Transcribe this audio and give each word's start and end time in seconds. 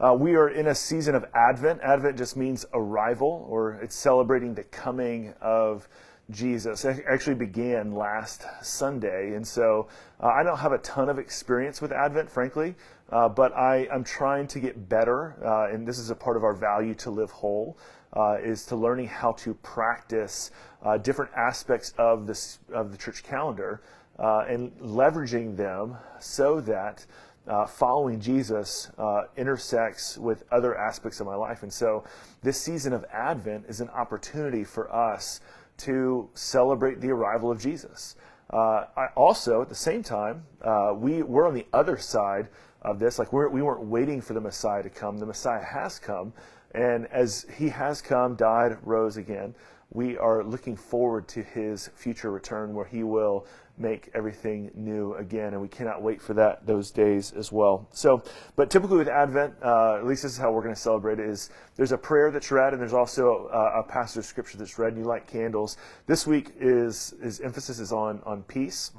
Uh, 0.00 0.14
we 0.14 0.34
are 0.34 0.48
in 0.48 0.68
a 0.68 0.74
season 0.74 1.14
of 1.14 1.26
Advent. 1.34 1.78
Advent 1.82 2.16
just 2.16 2.34
means 2.34 2.64
arrival, 2.72 3.46
or 3.50 3.72
it's 3.82 3.94
celebrating 3.94 4.54
the 4.54 4.64
coming 4.64 5.34
of 5.42 5.86
Jesus. 6.30 6.86
It 6.86 7.04
actually 7.06 7.34
began 7.34 7.92
last 7.94 8.46
Sunday, 8.62 9.34
and 9.34 9.46
so 9.46 9.88
uh, 10.18 10.28
I 10.28 10.42
don't 10.42 10.56
have 10.56 10.72
a 10.72 10.78
ton 10.78 11.10
of 11.10 11.18
experience 11.18 11.82
with 11.82 11.92
Advent, 11.92 12.30
frankly, 12.30 12.76
uh, 13.12 13.28
but 13.28 13.52
I, 13.52 13.88
am 13.92 14.02
trying 14.02 14.46
to 14.48 14.60
get 14.60 14.88
better, 14.88 15.36
uh, 15.44 15.74
and 15.74 15.86
this 15.86 15.98
is 15.98 16.08
a 16.08 16.14
part 16.14 16.38
of 16.38 16.44
our 16.44 16.54
value 16.54 16.94
to 16.94 17.10
live 17.10 17.30
whole. 17.30 17.76
Uh, 18.14 18.38
is 18.42 18.66
to 18.66 18.74
learning 18.74 19.06
how 19.06 19.30
to 19.32 19.54
practice 19.54 20.50
uh, 20.82 20.98
different 20.98 21.30
aspects 21.36 21.94
of 21.96 22.26
this 22.26 22.58
of 22.72 22.90
the 22.90 22.98
church 22.98 23.22
calendar 23.22 23.82
and 24.18 24.72
leveraging 24.80 25.56
them 25.56 25.96
so 26.18 26.60
that 26.60 27.06
uh, 27.50 27.66
following 27.66 28.20
Jesus 28.20 28.90
uh, 28.96 29.22
intersects 29.36 30.16
with 30.16 30.44
other 30.52 30.78
aspects 30.78 31.18
of 31.18 31.26
my 31.26 31.34
life. 31.34 31.64
And 31.64 31.72
so 31.72 32.04
this 32.42 32.60
season 32.60 32.92
of 32.92 33.04
Advent 33.12 33.64
is 33.68 33.80
an 33.80 33.88
opportunity 33.88 34.62
for 34.62 34.92
us 34.94 35.40
to 35.78 36.28
celebrate 36.34 37.00
the 37.00 37.10
arrival 37.10 37.50
of 37.50 37.60
Jesus. 37.60 38.14
Uh, 38.52 38.84
I 38.96 39.06
also, 39.16 39.62
at 39.62 39.68
the 39.68 39.74
same 39.74 40.04
time, 40.04 40.44
uh, 40.62 40.92
we, 40.94 41.22
we're 41.22 41.48
on 41.48 41.54
the 41.54 41.66
other 41.72 41.96
side 41.96 42.48
of 42.82 43.00
this. 43.00 43.18
Like 43.18 43.32
we're, 43.32 43.48
we 43.48 43.62
weren't 43.62 43.82
waiting 43.84 44.20
for 44.20 44.34
the 44.34 44.40
Messiah 44.40 44.84
to 44.84 44.90
come. 44.90 45.18
The 45.18 45.26
Messiah 45.26 45.62
has 45.62 45.98
come. 45.98 46.32
And 46.72 47.06
as 47.06 47.46
he 47.56 47.68
has 47.68 48.00
come, 48.00 48.36
died, 48.36 48.78
rose 48.82 49.16
again, 49.16 49.54
we 49.92 50.16
are 50.16 50.44
looking 50.44 50.76
forward 50.76 51.26
to 51.28 51.42
his 51.42 51.88
future 51.94 52.30
return 52.30 52.74
where 52.74 52.84
he 52.84 53.02
will 53.02 53.46
make 53.76 54.10
everything 54.14 54.70
new 54.74 55.14
again, 55.14 55.52
and 55.52 55.60
we 55.60 55.66
cannot 55.66 56.02
wait 56.02 56.20
for 56.20 56.34
that 56.34 56.66
those 56.66 56.90
days 56.90 57.32
as 57.32 57.50
well. 57.50 57.88
So, 57.92 58.22
but 58.54 58.70
typically 58.70 58.98
with 58.98 59.08
Advent, 59.08 59.54
uh, 59.62 59.96
at 59.96 60.06
least 60.06 60.22
this 60.22 60.32
is 60.32 60.38
how 60.38 60.52
we're 60.52 60.62
going 60.62 60.74
to 60.74 60.80
celebrate 60.80 61.18
is 61.18 61.50
there's 61.76 61.92
a 61.92 61.98
prayer 61.98 62.30
that's 62.30 62.50
read, 62.50 62.72
and 62.72 62.80
there's 62.80 62.92
also 62.92 63.48
a, 63.52 63.80
a 63.80 63.82
passage 63.82 64.18
of 64.18 64.24
scripture 64.26 64.58
that's 64.58 64.78
read. 64.78 64.92
And 64.92 64.98
you 64.98 65.04
light 65.04 65.26
candles. 65.26 65.76
This 66.06 66.26
week 66.26 66.52
is 66.60 67.14
his 67.22 67.40
emphasis 67.40 67.80
is 67.80 67.90
on 67.90 68.20
on 68.24 68.42
peace, 68.44 68.92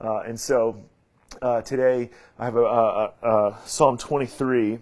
uh, 0.00 0.20
and 0.20 0.40
so 0.40 0.82
uh, 1.42 1.62
today 1.62 2.10
I 2.38 2.44
have 2.44 2.56
a, 2.56 2.64
a, 2.64 3.12
a 3.22 3.58
Psalm 3.66 3.98
23 3.98 4.78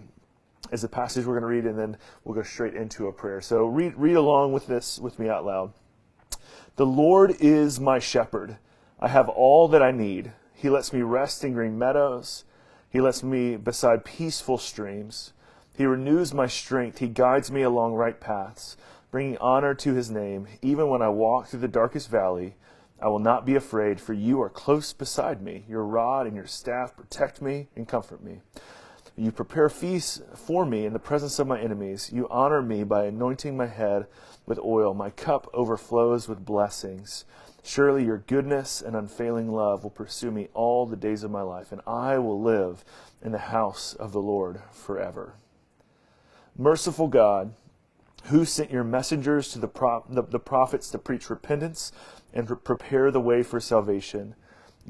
is 0.73 0.81
the 0.81 0.89
passage 0.89 1.25
we're 1.25 1.39
going 1.39 1.41
to 1.41 1.47
read, 1.47 1.65
and 1.65 1.77
then 1.77 1.97
we'll 2.23 2.35
go 2.35 2.43
straight 2.43 2.73
into 2.73 3.07
a 3.07 3.13
prayer. 3.13 3.39
So 3.39 3.65
read 3.65 3.93
read 3.95 4.15
along 4.15 4.51
with 4.51 4.67
this 4.67 4.99
with 4.99 5.19
me 5.19 5.29
out 5.29 5.45
loud. 5.45 5.73
The 6.75 6.85
Lord 6.85 7.35
is 7.39 7.79
my 7.79 7.99
shepherd. 7.99 8.57
I 8.99 9.07
have 9.09 9.29
all 9.29 9.67
that 9.67 9.83
I 9.83 9.91
need. 9.91 10.31
He 10.53 10.69
lets 10.69 10.91
me 10.91 11.01
rest 11.01 11.43
in 11.43 11.53
green 11.53 11.77
meadows. 11.77 12.45
He 12.89 13.01
lets 13.01 13.21
me 13.21 13.57
beside 13.57 14.05
peaceful 14.05 14.57
streams. 14.57 15.33
He 15.75 15.85
renews 15.85 16.33
my 16.33 16.47
strength. 16.47 16.99
He 16.99 17.07
guides 17.07 17.51
me 17.51 17.61
along 17.61 17.93
right 17.93 18.19
paths, 18.19 18.77
bringing 19.11 19.37
honor 19.39 19.73
to 19.75 19.93
his 19.93 20.09
name. 20.09 20.47
Even 20.61 20.89
when 20.89 21.01
I 21.01 21.09
walk 21.09 21.47
through 21.47 21.61
the 21.61 21.67
darkest 21.67 22.09
valley, 22.09 22.55
I 23.01 23.07
will 23.07 23.19
not 23.19 23.45
be 23.45 23.55
afraid, 23.55 23.99
for 23.99 24.13
you 24.13 24.41
are 24.41 24.49
close 24.49 24.93
beside 24.93 25.41
me. 25.41 25.65
Your 25.67 25.83
rod 25.83 26.25
and 26.25 26.35
your 26.35 26.47
staff 26.47 26.95
protect 26.95 27.41
me 27.41 27.67
and 27.75 27.87
comfort 27.87 28.23
me. 28.23 28.39
You 29.15 29.31
prepare 29.31 29.69
feasts 29.69 30.21
for 30.33 30.65
me 30.65 30.85
in 30.85 30.93
the 30.93 30.99
presence 30.99 31.37
of 31.37 31.45
my 31.45 31.59
enemies. 31.59 32.09
You 32.11 32.27
honor 32.29 32.63
me 32.63 32.83
by 32.83 33.05
anointing 33.05 33.55
my 33.55 33.67
head 33.67 34.07
with 34.47 34.57
oil. 34.59 34.95
My 34.95 35.11
cup 35.11 35.47
overflows 35.53 36.27
with 36.27 36.45
blessings. 36.45 37.25
Surely 37.61 38.03
your 38.03 38.17
goodness 38.17 38.81
and 38.81 38.95
unfailing 38.95 39.51
love 39.51 39.83
will 39.83 39.91
pursue 39.91 40.31
me 40.31 40.49
all 40.53 40.85
the 40.85 40.95
days 40.95 41.23
of 41.23 41.31
my 41.31 41.43
life, 41.43 41.71
and 41.71 41.81
I 41.85 42.17
will 42.17 42.41
live 42.41 42.83
in 43.21 43.31
the 43.31 43.37
house 43.37 43.93
of 43.93 44.11
the 44.11 44.21
Lord 44.21 44.61
forever. 44.71 45.35
Merciful 46.57 47.07
God, 47.07 47.53
who 48.25 48.45
sent 48.45 48.71
your 48.71 48.83
messengers 48.83 49.49
to 49.49 49.59
the, 49.59 49.67
pro- 49.67 50.05
the, 50.09 50.23
the 50.23 50.39
prophets 50.39 50.89
to 50.89 50.97
preach 50.97 51.29
repentance 51.29 51.91
and 52.33 52.47
to 52.47 52.55
prepare 52.55 53.11
the 53.11 53.21
way 53.21 53.43
for 53.43 53.59
salvation, 53.59 54.35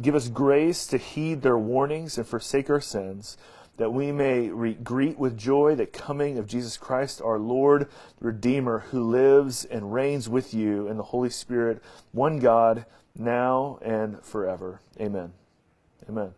give 0.01 0.15
us 0.15 0.29
grace 0.29 0.87
to 0.87 0.97
heed 0.97 1.41
their 1.41 1.57
warnings 1.57 2.17
and 2.17 2.25
forsake 2.25 2.69
our 2.69 2.81
sins 2.81 3.37
that 3.77 3.91
we 3.91 4.11
may 4.11 4.49
re- 4.49 4.75
greet 4.75 5.17
with 5.17 5.37
joy 5.37 5.75
the 5.75 5.85
coming 5.85 6.37
of 6.37 6.47
Jesus 6.47 6.77
Christ, 6.77 7.21
our 7.21 7.39
Lord, 7.39 7.89
Redeemer, 8.19 8.79
who 8.91 9.03
lives 9.03 9.65
and 9.65 9.93
reigns 9.93 10.29
with 10.29 10.53
you 10.53 10.87
in 10.87 10.97
the 10.97 11.03
Holy 11.03 11.29
Spirit, 11.29 11.81
one 12.11 12.39
God, 12.39 12.85
now 13.15 13.79
and 13.81 14.23
forever. 14.23 14.79
Amen. 14.99 15.33
Amen. 16.07 16.33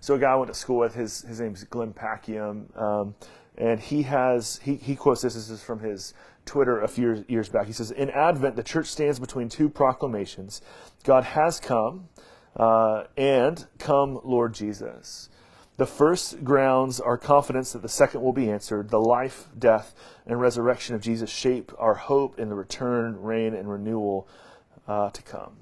So 0.00 0.14
a 0.14 0.18
guy 0.18 0.32
I 0.32 0.36
went 0.36 0.52
to 0.52 0.58
school 0.58 0.78
with, 0.78 0.94
his, 0.94 1.22
his 1.22 1.40
name's 1.40 1.64
Glenn 1.64 1.92
Packiam, 1.92 2.76
um, 2.78 3.14
and 3.56 3.80
he 3.80 4.02
has, 4.02 4.60
he, 4.62 4.76
he 4.76 4.96
quotes 4.96 5.22
this, 5.22 5.34
this 5.34 5.50
is 5.50 5.62
from 5.62 5.80
his 5.80 6.14
Twitter 6.46 6.80
a 6.80 6.88
few 6.88 7.04
years, 7.04 7.24
years 7.28 7.48
back. 7.48 7.66
He 7.66 7.72
says, 7.72 7.90
In 7.90 8.10
Advent, 8.10 8.56
the 8.56 8.62
church 8.62 8.86
stands 8.86 9.18
between 9.18 9.48
two 9.48 9.68
proclamations 9.68 10.62
God 11.04 11.24
has 11.24 11.60
come, 11.60 12.08
uh, 12.56 13.04
and 13.16 13.66
come, 13.78 14.20
Lord 14.24 14.54
Jesus. 14.54 15.28
The 15.80 15.86
first 15.86 16.44
grounds 16.44 17.00
our 17.00 17.16
confidence 17.16 17.72
that 17.72 17.80
the 17.80 17.88
second 17.88 18.20
will 18.20 18.34
be 18.34 18.50
answered. 18.50 18.90
The 18.90 19.00
life, 19.00 19.48
death, 19.58 19.94
and 20.26 20.38
resurrection 20.38 20.94
of 20.94 21.00
Jesus 21.00 21.30
shape 21.30 21.72
our 21.78 21.94
hope 21.94 22.38
in 22.38 22.50
the 22.50 22.54
return, 22.54 23.18
reign, 23.22 23.54
and 23.54 23.66
renewal 23.66 24.28
uh, 24.86 25.08
to 25.08 25.22
come. 25.22 25.56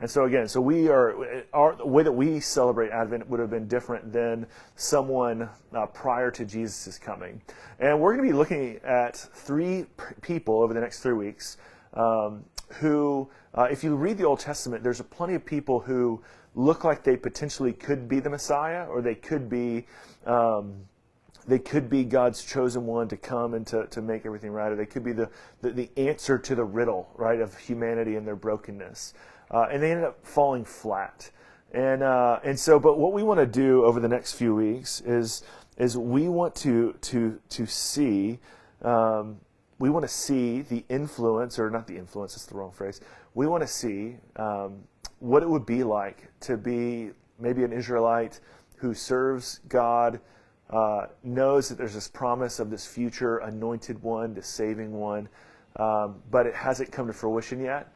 And 0.00 0.10
so 0.10 0.24
again, 0.24 0.48
so 0.48 0.62
we 0.62 0.88
are 0.88 1.44
our 1.52 1.76
the 1.76 1.84
way 1.84 2.02
that 2.02 2.10
we 2.10 2.40
celebrate 2.40 2.90
Advent 2.90 3.28
would 3.28 3.38
have 3.38 3.50
been 3.50 3.68
different 3.68 4.14
than 4.14 4.46
someone 4.76 5.50
uh, 5.74 5.84
prior 5.84 6.30
to 6.30 6.46
Jesus' 6.46 6.96
coming. 6.96 7.42
And 7.80 8.00
we're 8.00 8.16
going 8.16 8.26
to 8.26 8.32
be 8.32 8.38
looking 8.38 8.80
at 8.82 9.14
three 9.14 9.84
people 10.22 10.62
over 10.62 10.72
the 10.72 10.80
next 10.80 11.00
three 11.00 11.12
weeks 11.12 11.58
um, 11.92 12.46
who, 12.78 13.28
uh, 13.54 13.64
if 13.64 13.84
you 13.84 13.94
read 13.94 14.16
the 14.16 14.24
Old 14.24 14.40
Testament, 14.40 14.82
there's 14.82 15.00
a 15.00 15.04
plenty 15.04 15.34
of 15.34 15.44
people 15.44 15.80
who 15.80 16.22
look 16.54 16.84
like 16.84 17.04
they 17.04 17.16
potentially 17.16 17.72
could 17.72 18.08
be 18.08 18.20
the 18.20 18.30
Messiah, 18.30 18.86
or 18.86 19.02
they 19.02 19.14
could 19.14 19.48
be 19.48 19.86
um, 20.26 20.88
they 21.46 21.58
could 21.58 21.88
be 21.90 22.04
God's 22.04 22.44
chosen 22.44 22.86
one 22.86 23.08
to 23.08 23.16
come 23.16 23.54
and 23.54 23.66
to, 23.68 23.86
to 23.88 24.02
make 24.02 24.26
everything 24.26 24.50
right, 24.52 24.70
or 24.70 24.76
they 24.76 24.86
could 24.86 25.04
be 25.04 25.12
the, 25.12 25.28
the, 25.62 25.70
the 25.70 25.90
answer 25.96 26.38
to 26.38 26.54
the 26.54 26.64
riddle, 26.64 27.10
right, 27.16 27.40
of 27.40 27.56
humanity 27.58 28.16
and 28.16 28.26
their 28.26 28.36
brokenness. 28.36 29.14
Uh, 29.50 29.66
and 29.70 29.82
they 29.82 29.90
ended 29.90 30.04
up 30.04 30.24
falling 30.24 30.64
flat. 30.64 31.30
And, 31.72 32.02
uh, 32.02 32.40
and 32.44 32.58
so, 32.58 32.78
but 32.78 32.98
what 32.98 33.12
we 33.12 33.22
want 33.22 33.40
to 33.40 33.46
do 33.46 33.84
over 33.84 34.00
the 34.00 34.08
next 34.08 34.34
few 34.34 34.54
weeks 34.54 35.00
is, 35.00 35.42
is 35.76 35.96
we 35.96 36.28
want 36.28 36.54
to, 36.56 36.94
to, 37.00 37.40
to 37.50 37.66
see, 37.66 38.38
um, 38.82 39.40
we 39.78 39.88
want 39.90 40.04
to 40.04 40.12
see 40.12 40.62
the 40.62 40.84
influence, 40.88 41.58
or 41.58 41.70
not 41.70 41.86
the 41.86 41.96
influence, 41.96 42.34
that's 42.34 42.46
the 42.46 42.54
wrong 42.54 42.72
phrase. 42.72 43.00
We 43.34 43.46
want 43.46 43.62
to 43.62 43.68
see 43.68 44.16
um, 44.36 44.84
what 45.20 45.42
it 45.42 45.48
would 45.48 45.66
be 45.66 45.84
like 45.84 46.28
to 46.40 46.56
be 46.56 47.10
maybe 47.38 47.64
an 47.64 47.72
Israelite 47.72 48.40
who 48.76 48.94
serves 48.94 49.60
God, 49.68 50.20
uh, 50.70 51.06
knows 51.22 51.68
that 51.68 51.78
there's 51.78 51.94
this 51.94 52.08
promise 52.08 52.58
of 52.58 52.70
this 52.70 52.86
future 52.86 53.38
anointed 53.38 54.02
one, 54.02 54.34
this 54.34 54.46
saving 54.46 54.92
one, 54.92 55.28
um, 55.76 56.22
but 56.30 56.46
it 56.46 56.54
hasn't 56.54 56.90
come 56.90 57.06
to 57.06 57.12
fruition 57.12 57.60
yet. 57.60 57.92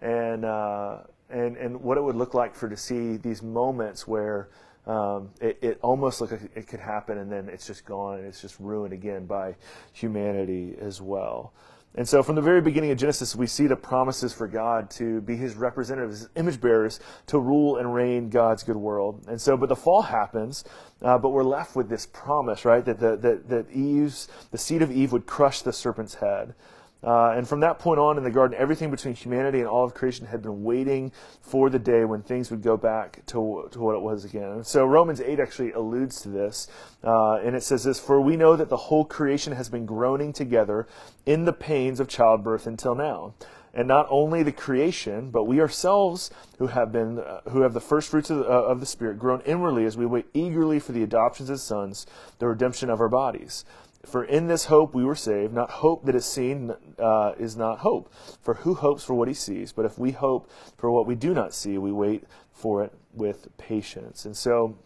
And, 0.00 0.44
uh, 0.44 0.98
and, 1.30 1.56
and 1.56 1.80
what 1.80 1.98
it 1.98 2.02
would 2.02 2.16
look 2.16 2.34
like 2.34 2.54
for 2.54 2.68
to 2.68 2.76
see 2.76 3.16
these 3.16 3.42
moments 3.42 4.06
where 4.06 4.48
um, 4.86 5.30
it, 5.40 5.58
it 5.60 5.78
almost 5.82 6.20
looks 6.20 6.32
like 6.32 6.50
it 6.54 6.66
could 6.66 6.80
happen 6.80 7.18
and 7.18 7.30
then 7.30 7.48
it's 7.48 7.66
just 7.66 7.84
gone 7.84 8.18
and 8.18 8.26
it's 8.26 8.40
just 8.40 8.58
ruined 8.58 8.94
again 8.94 9.26
by 9.26 9.54
humanity 9.92 10.76
as 10.80 11.02
well. 11.02 11.52
And 11.98 12.08
so, 12.08 12.22
from 12.22 12.36
the 12.36 12.40
very 12.40 12.60
beginning 12.60 12.92
of 12.92 12.98
Genesis, 12.98 13.34
we 13.34 13.48
see 13.48 13.66
the 13.66 13.74
promises 13.74 14.32
for 14.32 14.46
God 14.46 14.88
to 14.90 15.20
be 15.22 15.34
his 15.34 15.56
representatives, 15.56 16.20
his 16.20 16.28
image 16.36 16.60
bearers, 16.60 17.00
to 17.26 17.40
rule 17.40 17.78
and 17.78 17.92
reign 17.92 18.30
God's 18.30 18.62
good 18.62 18.76
world. 18.76 19.24
And 19.26 19.40
so, 19.40 19.56
but 19.56 19.68
the 19.68 19.74
fall 19.74 20.02
happens, 20.02 20.62
uh, 21.02 21.18
but 21.18 21.30
we're 21.30 21.42
left 21.42 21.74
with 21.74 21.88
this 21.88 22.06
promise, 22.06 22.64
right? 22.64 22.84
That, 22.84 23.00
the, 23.00 23.16
that, 23.16 23.48
that 23.48 23.70
Eve's, 23.72 24.28
the 24.52 24.58
seed 24.58 24.80
of 24.80 24.92
Eve 24.92 25.10
would 25.10 25.26
crush 25.26 25.62
the 25.62 25.72
serpent's 25.72 26.14
head. 26.14 26.54
Uh, 27.02 27.30
and 27.30 27.46
from 27.48 27.60
that 27.60 27.78
point 27.78 28.00
on 28.00 28.18
in 28.18 28.24
the 28.24 28.30
garden, 28.30 28.58
everything 28.58 28.90
between 28.90 29.14
humanity 29.14 29.60
and 29.60 29.68
all 29.68 29.84
of 29.84 29.94
creation 29.94 30.26
had 30.26 30.42
been 30.42 30.64
waiting 30.64 31.12
for 31.40 31.70
the 31.70 31.78
day 31.78 32.04
when 32.04 32.22
things 32.22 32.50
would 32.50 32.62
go 32.62 32.76
back 32.76 33.24
to, 33.26 33.68
to 33.70 33.78
what 33.78 33.94
it 33.94 34.00
was 34.00 34.24
again. 34.24 34.64
So 34.64 34.84
Romans 34.84 35.20
8 35.20 35.38
actually 35.38 35.72
alludes 35.72 36.20
to 36.22 36.28
this. 36.28 36.66
Uh, 37.04 37.34
and 37.34 37.54
it 37.54 37.62
says 37.62 37.84
this 37.84 38.00
For 38.00 38.20
we 38.20 38.36
know 38.36 38.56
that 38.56 38.68
the 38.68 38.76
whole 38.76 39.04
creation 39.04 39.52
has 39.52 39.68
been 39.68 39.86
groaning 39.86 40.32
together 40.32 40.88
in 41.24 41.44
the 41.44 41.52
pains 41.52 42.00
of 42.00 42.08
childbirth 42.08 42.66
until 42.66 42.96
now. 42.96 43.34
And 43.74 43.86
not 43.86 44.06
only 44.10 44.42
the 44.42 44.50
creation, 44.50 45.30
but 45.30 45.44
we 45.44 45.60
ourselves 45.60 46.30
who 46.58 46.68
have 46.68 46.90
been, 46.90 47.20
uh, 47.20 47.42
who 47.50 47.60
have 47.60 47.74
the 47.74 47.80
first 47.80 48.08
fruits 48.08 48.30
of 48.30 48.38
the, 48.38 48.44
uh, 48.44 48.62
of 48.62 48.80
the 48.80 48.86
Spirit, 48.86 49.18
grown 49.18 49.40
inwardly 49.42 49.84
as 49.84 49.96
we 49.96 50.06
wait 50.06 50.26
eagerly 50.34 50.80
for 50.80 50.92
the 50.92 51.02
adoptions 51.04 51.48
as 51.48 51.62
sons, 51.62 52.06
the 52.38 52.48
redemption 52.48 52.90
of 52.90 53.00
our 53.00 53.08
bodies. 53.08 53.64
For 54.06 54.24
in 54.24 54.46
this 54.46 54.66
hope 54.66 54.94
we 54.94 55.04
were 55.04 55.16
saved. 55.16 55.52
Not 55.52 55.70
hope 55.70 56.04
that 56.06 56.14
is 56.14 56.24
seen 56.24 56.74
uh, 56.98 57.32
is 57.38 57.56
not 57.56 57.80
hope. 57.80 58.12
For 58.40 58.54
who 58.54 58.74
hopes 58.74 59.04
for 59.04 59.14
what 59.14 59.28
he 59.28 59.34
sees? 59.34 59.72
But 59.72 59.84
if 59.84 59.98
we 59.98 60.12
hope 60.12 60.50
for 60.76 60.90
what 60.90 61.06
we 61.06 61.14
do 61.14 61.34
not 61.34 61.52
see, 61.52 61.78
we 61.78 61.92
wait 61.92 62.24
for 62.52 62.82
it 62.84 62.92
with 63.12 63.48
patience. 63.58 64.24
And 64.24 64.36
so, 64.36 64.78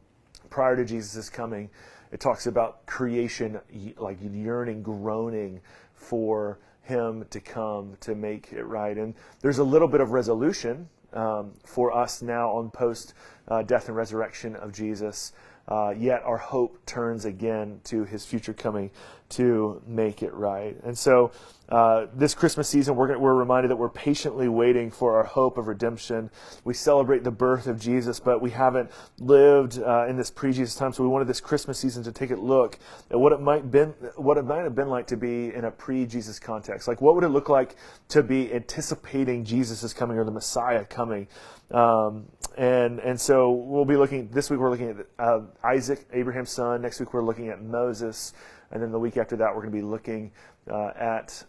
prior 0.51 0.77
to 0.77 0.85
Jesus' 0.85 1.29
coming, 1.29 1.71
it 2.11 2.21
talks 2.21 2.47
about 2.47 2.85
creation 2.87 3.61
like 3.97 4.19
yearning, 4.23 4.83
groaning 4.83 5.61
for 5.95 6.59
him 6.83 7.25
to 7.31 7.41
come 7.41 7.97
to 8.01 8.15
make 8.15 8.53
it 8.53 8.65
right. 8.65 8.97
And 8.97 9.15
there's 9.41 9.59
a 9.59 9.65
little 9.65 9.89
bit 9.89 10.01
of 10.01 10.11
resolution 10.11 10.89
um, 11.13 11.53
for 11.65 11.93
us 11.93 12.23
now 12.23 12.51
on 12.51 12.71
post 12.71 13.15
uh, 13.49 13.63
death 13.63 13.89
and 13.89 13.97
resurrection 13.97 14.57
of 14.57 14.73
Jesus 14.73 15.33
uh, 15.69 15.95
yet 15.97 16.23
our 16.25 16.39
hope 16.39 16.85
turns 16.87 17.25
again 17.25 17.81
to 17.85 18.05
his 18.05 18.25
future 18.25 18.53
coming 18.53 18.91
to 19.33 19.83
make 19.87 20.23
it 20.23 20.33
right. 20.33 20.77
And 20.85 20.97
so, 20.97 21.33
uh, 21.69 22.07
this 22.15 22.35
Christmas 22.35 22.69
season, 22.69 22.97
we're, 22.97 23.17
we're 23.17 23.35
reminded 23.35 23.71
that 23.71 23.77
we're 23.77 23.89
patiently 23.89 24.47
waiting 24.47 24.91
for 24.91 25.17
our 25.17 25.25
hope 25.25 25.57
of 25.57 25.69
redemption. 25.69 26.31
We 26.65 26.75
celebrate 26.75 27.25
the 27.25 27.31
birth 27.31 27.67
of 27.67 27.81
Jesus, 27.81 28.21
but 28.21 28.43
we 28.43 28.51
haven't 28.51 28.91
lived 29.19 29.79
uh, 29.79 30.07
in 30.07 30.19
this 30.19 30.31
pre-Jesus 30.31 30.75
time. 30.75 30.93
So 30.93 31.03
we 31.03 31.09
wanted 31.09 31.29
this 31.29 31.41
Christmas 31.41 31.79
season 31.79 32.03
to 32.05 32.13
take 32.13 32.31
a 32.31 32.37
look 32.37 32.79
at 33.11 33.19
what 33.19 33.33
it 33.33 33.41
might 33.41 33.71
been, 33.71 33.95
what 34.17 34.37
it 34.37 34.45
might 34.45 34.65
have 34.65 34.75
been 34.75 34.89
like 34.89 35.07
to 35.07 35.17
be 35.17 35.55
in 35.55 35.65
a 35.65 35.71
pre-Jesus 35.71 36.39
context. 36.39 36.89
Like, 36.89 37.01
what 37.01 37.15
would 37.15 37.25
it 37.25 37.31
look 37.31 37.49
like 37.49 37.77
to 38.09 38.23
be 38.23 38.53
anticipating 38.53 39.45
Jesus 39.45 39.93
coming 39.95 40.19
or 40.19 40.25
the 40.25 40.31
Messiah 40.31 40.85
coming? 40.85 41.27
Um, 41.71 42.27
and 42.59 43.01
and 43.01 43.19
so 43.19 43.51
we'll 43.51 43.87
be 43.87 43.97
looking 43.97 44.29
this 44.29 44.51
week. 44.51 44.61
We're 44.61 44.71
looking 44.71 44.91
at 44.91 45.07
uh, 45.19 45.41
Isaac, 45.65 46.07
Abraham's 46.13 46.51
son. 46.51 46.83
Next 46.83 47.01
week 47.01 47.15
we're 47.15 47.25
looking 47.25 47.49
at 47.49 47.63
Moses, 47.63 48.35
and 48.73 48.83
then 48.83 48.91
the 48.91 48.99
week 48.99 49.17
after 49.17 49.37
that 49.37 49.55
we're 49.55 49.63
going 49.63 49.73
to 49.73 49.79
be 49.79 49.83
looking 49.83 50.33
uh, 50.71 50.91
at 50.97 51.45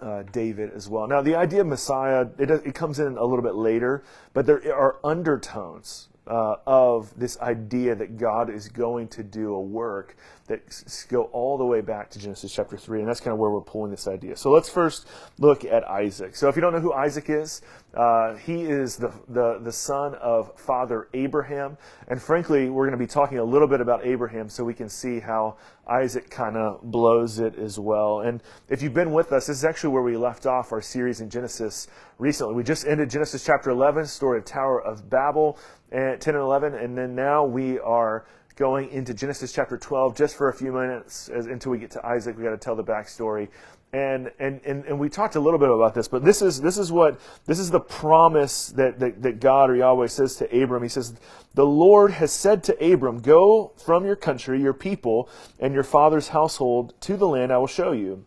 uh, 0.00 0.22
David 0.32 0.72
as 0.74 0.88
well. 0.88 1.06
Now, 1.06 1.20
the 1.20 1.34
idea 1.34 1.60
of 1.60 1.66
Messiah, 1.66 2.26
it, 2.38 2.50
it 2.50 2.74
comes 2.74 2.98
in 2.98 3.16
a 3.18 3.24
little 3.24 3.42
bit 3.42 3.54
later, 3.54 4.04
but 4.32 4.46
there 4.46 4.74
are 4.74 4.98
undertones 5.04 6.08
uh, 6.26 6.56
of 6.66 7.12
this 7.18 7.38
idea 7.40 7.94
that 7.94 8.16
God 8.16 8.48
is 8.48 8.68
going 8.68 9.08
to 9.08 9.22
do 9.22 9.54
a 9.54 9.60
work 9.60 10.16
that 10.46 11.06
go 11.08 11.24
all 11.24 11.56
the 11.56 11.64
way 11.64 11.80
back 11.80 12.10
to 12.10 12.18
Genesis 12.18 12.52
chapter 12.52 12.76
3, 12.76 13.00
and 13.00 13.08
that's 13.08 13.20
kind 13.20 13.32
of 13.32 13.38
where 13.38 13.50
we're 13.50 13.60
pulling 13.60 13.90
this 13.90 14.08
idea. 14.08 14.36
So 14.36 14.50
let's 14.50 14.68
first 14.68 15.06
look 15.38 15.64
at 15.64 15.88
Isaac. 15.88 16.34
So 16.34 16.48
if 16.48 16.56
you 16.56 16.62
don't 16.62 16.72
know 16.72 16.80
who 16.80 16.92
Isaac 16.92 17.30
is, 17.30 17.62
uh, 17.94 18.34
he 18.36 18.62
is 18.62 18.96
the, 18.96 19.12
the, 19.28 19.60
the 19.62 19.72
son 19.72 20.14
of 20.16 20.58
Father 20.58 21.08
Abraham, 21.14 21.76
and 22.08 22.20
frankly, 22.20 22.70
we're 22.70 22.86
going 22.86 22.98
to 22.98 23.04
be 23.04 23.06
talking 23.06 23.38
a 23.38 23.44
little 23.44 23.68
bit 23.68 23.80
about 23.80 24.04
Abraham 24.04 24.48
so 24.48 24.64
we 24.64 24.74
can 24.74 24.88
see 24.88 25.20
how 25.20 25.56
Isaac 25.86 26.30
kind 26.30 26.56
of 26.56 26.80
blows 26.82 27.38
it 27.38 27.56
as 27.58 27.78
well. 27.78 28.20
And 28.20 28.42
if 28.68 28.82
you've 28.82 28.94
been 28.94 29.12
with 29.12 29.32
us, 29.32 29.46
this 29.46 29.58
is 29.58 29.64
actually 29.64 29.90
where 29.90 30.02
we 30.02 30.16
left 30.16 30.46
off 30.46 30.72
our 30.72 30.80
series 30.80 31.20
in 31.20 31.30
Genesis 31.30 31.88
recently. 32.18 32.54
We 32.54 32.62
just 32.62 32.86
ended 32.86 33.10
Genesis 33.10 33.44
chapter 33.44 33.70
11, 33.70 34.06
story 34.06 34.38
of 34.38 34.44
Tower 34.44 34.80
of 34.80 35.08
Babel, 35.08 35.58
and 35.90 36.20
10 36.20 36.34
and 36.34 36.42
11, 36.42 36.74
and 36.74 36.96
then 36.96 37.14
now 37.14 37.44
we 37.44 37.78
are 37.78 38.24
going 38.56 38.90
into 38.90 39.14
Genesis 39.14 39.52
chapter 39.52 39.76
12 39.76 40.16
just 40.16 40.36
for 40.36 40.48
a 40.48 40.52
few 40.52 40.72
minutes 40.72 41.28
as, 41.28 41.46
until 41.46 41.72
we 41.72 41.78
get 41.78 41.90
to 41.92 42.06
Isaac. 42.06 42.36
We 42.36 42.44
got 42.44 42.50
to 42.50 42.56
tell 42.56 42.76
the 42.76 42.84
backstory. 42.84 43.48
And, 43.94 44.32
and, 44.38 44.60
and, 44.64 44.86
and 44.86 44.98
we 44.98 45.10
talked 45.10 45.36
a 45.36 45.40
little 45.40 45.58
bit 45.58 45.68
about 45.68 45.92
this, 45.94 46.08
but 46.08 46.24
this 46.24 46.40
is, 46.40 46.62
this 46.62 46.78
is 46.78 46.90
what, 46.90 47.20
this 47.44 47.58
is 47.58 47.70
the 47.70 47.80
promise 47.80 48.68
that, 48.68 48.98
that, 49.00 49.20
that 49.22 49.40
God 49.40 49.68
or 49.68 49.76
Yahweh 49.76 50.06
says 50.06 50.36
to 50.36 50.62
Abram. 50.62 50.82
He 50.82 50.88
says, 50.88 51.14
the 51.52 51.66
Lord 51.66 52.12
has 52.12 52.32
said 52.32 52.64
to 52.64 52.92
Abram, 52.92 53.20
go 53.20 53.72
from 53.76 54.06
your 54.06 54.16
country, 54.16 54.62
your 54.62 54.72
people, 54.72 55.28
and 55.60 55.74
your 55.74 55.82
father's 55.82 56.28
household 56.28 56.94
to 57.02 57.18
the 57.18 57.28
land 57.28 57.52
I 57.52 57.58
will 57.58 57.66
show 57.66 57.92
you. 57.92 58.24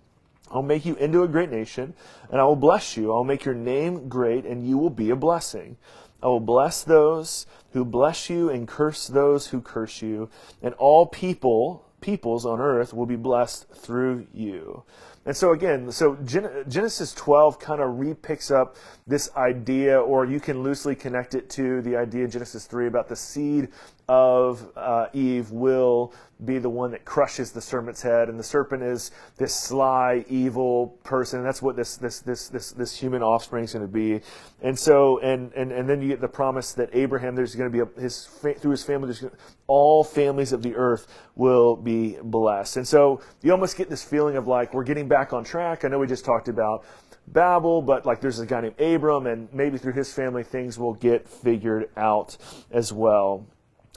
I'll 0.52 0.62
make 0.62 0.86
you 0.86 0.96
into 0.96 1.24
a 1.24 1.28
great 1.28 1.50
nation, 1.50 1.96
and 2.30 2.40
I 2.40 2.44
will 2.44 2.56
bless 2.56 2.96
you. 2.96 3.12
I'll 3.12 3.24
make 3.24 3.44
your 3.44 3.56
name 3.56 4.08
great, 4.08 4.46
and 4.46 4.68
you 4.68 4.78
will 4.78 4.92
be 4.92 5.10
a 5.10 5.16
blessing. 5.16 5.78
I 6.26 6.28
will 6.28 6.40
bless 6.40 6.84
those 6.84 7.46
who 7.74 7.86
bless 7.86 8.32
you 8.32 8.50
and 8.50 8.68
curse 8.68 9.06
those 9.06 9.46
who 9.50 9.62
curse 9.62 10.02
you, 10.02 10.28
and 10.60 10.74
all 10.80 11.06
people 11.06 11.86
peoples 12.02 12.48
on 12.48 12.60
earth 12.60 12.96
will 12.96 13.06
be 13.06 13.16
blessed 13.16 13.70
through 13.70 14.26
you. 14.34 14.82
And 15.24 15.38
so 15.38 15.52
again, 15.52 15.92
so 15.92 16.16
Genesis 16.24 17.14
12 17.14 17.60
kind 17.60 17.80
of 17.80 17.90
repicks 17.92 18.50
up 18.50 18.76
this 19.06 19.30
idea, 19.36 20.02
or 20.02 20.26
you 20.26 20.40
can 20.40 20.64
loosely 20.64 20.96
connect 20.96 21.36
it 21.36 21.48
to 21.52 21.84
the 21.84 21.96
idea 21.96 22.26
in 22.26 22.32
Genesis 22.32 22.66
3 22.66 22.88
about 22.88 23.08
the 23.08 23.16
seed 23.16 23.70
of 24.08 24.72
uh, 24.76 25.08
Eve 25.14 25.52
will 25.52 26.12
be 26.44 26.58
the 26.58 26.70
one 26.70 26.92
that 26.92 27.06
crushes 27.06 27.52
the 27.52 27.62
serpent's 27.62 28.02
head, 28.02 28.28
and 28.28 28.38
the 28.38 28.44
serpent 28.44 28.84
is 28.84 29.12
this 29.38 29.56
sly, 29.56 30.26
evil 30.28 31.00
person. 31.04 31.40
And 31.40 31.48
that's 31.48 31.62
what 31.62 31.78
this 31.78 31.96
this 31.96 32.20
this 32.20 32.50
this 32.50 32.72
this 32.72 32.98
human 32.98 33.24
offspring 33.24 33.64
is 33.64 33.74
going 33.74 33.86
to 33.86 33.92
be. 33.92 34.22
And 34.62 34.78
so, 34.78 35.20
and 35.20 35.54
and 35.54 35.72
and 35.72 35.88
then 35.88 36.02
you 36.02 36.10
get 36.10 36.20
the 36.20 36.28
promise 36.28 36.74
that 36.74 36.90
Abraham, 36.92 37.36
there's 37.36 37.56
going 37.56 37.72
to 37.72 37.86
be 37.86 37.90
a, 37.90 38.02
his 38.02 38.26
through 38.26 38.72
his 38.72 38.84
family, 38.84 39.08
there's 39.08 39.22
gonna, 39.22 39.34
all 39.68 40.04
families 40.04 40.52
of 40.52 40.62
the 40.62 40.76
earth 40.76 41.08
will 41.36 41.76
be 41.76 42.18
blessed. 42.22 42.78
And 42.78 42.88
so 42.88 43.22
you 43.42 43.52
almost 43.52 43.78
get 43.78 43.90
this 43.90 44.04
feeling 44.04 44.36
of 44.36 44.46
like 44.46 44.74
we're 44.74 44.84
getting 44.84 45.08
back 45.08 45.32
on 45.32 45.44
track. 45.46 45.86
I 45.86 45.88
know 45.88 46.00
we 46.00 46.08
just 46.08 46.26
talked 46.26 46.50
about 46.50 46.84
Babel, 47.28 47.82
but 47.82 48.06
like 48.06 48.22
there's 48.22 48.40
a 48.40 48.46
guy 48.46 48.62
named 48.62 48.80
Abram, 48.80 49.26
and 49.26 49.52
maybe 49.54 49.78
through 49.78 49.94
his 49.94 50.14
family 50.14 50.44
things 50.44 50.78
will 50.78 50.94
get 50.94 51.28
figured 51.28 51.90
out 51.96 52.38
as 52.72 52.92
well. 52.92 53.48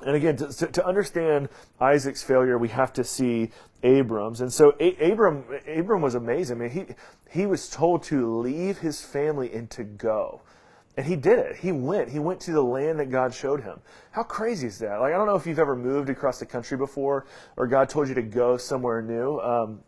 And 0.05 0.15
again, 0.15 0.37
to, 0.37 0.67
to, 0.67 0.87
understand 0.87 1.49
Isaac's 1.81 2.23
failure, 2.23 2.57
we 2.57 2.69
have 2.69 2.93
to 2.95 3.05
see 3.05 3.51
Abram's. 3.83 4.41
And 4.41 4.53
so 4.53 4.75
a- 4.79 5.11
Abram, 5.11 5.45
Abram 5.67 6.03
was 6.03 6.15
amazing. 6.15 6.59
I 6.59 6.61
mean, 6.61 6.71
he, 6.71 7.41
he 7.41 7.47
was 7.47 7.69
told 7.69 8.05
to 8.05 8.39
leave 8.39 8.79
his 8.79 9.01
family 9.01 9.53
and 9.53 9.69
to 9.71 9.83
go. 9.83 10.43
And 10.97 11.07
he 11.07 11.17
did 11.17 11.39
it. 11.39 11.57
He 11.57 11.73
went. 11.73 12.11
He 12.11 12.19
went 12.19 12.41
to 12.41 12.53
the 12.53 12.63
land 12.63 12.99
that 13.01 13.11
God 13.11 13.33
showed 13.33 13.63
him. 13.63 13.81
How 14.11 14.23
crazy 14.23 14.67
is 14.67 14.79
that? 14.81 15.01
Like, 15.01 15.15
I 15.15 15.17
don't 15.17 15.27
know 15.27 15.37
if 15.37 15.47
you've 15.47 15.59
ever 15.59 15.77
moved 15.77 16.11
across 16.11 16.39
the 16.39 16.47
country 16.47 16.77
before 16.77 17.27
or 17.57 17.67
God 17.67 17.89
told 17.89 18.09
you 18.09 18.15
to 18.15 18.23
go 18.23 18.57
somewhere 18.57 19.03
new. 19.03 19.39
Um, 19.41 19.81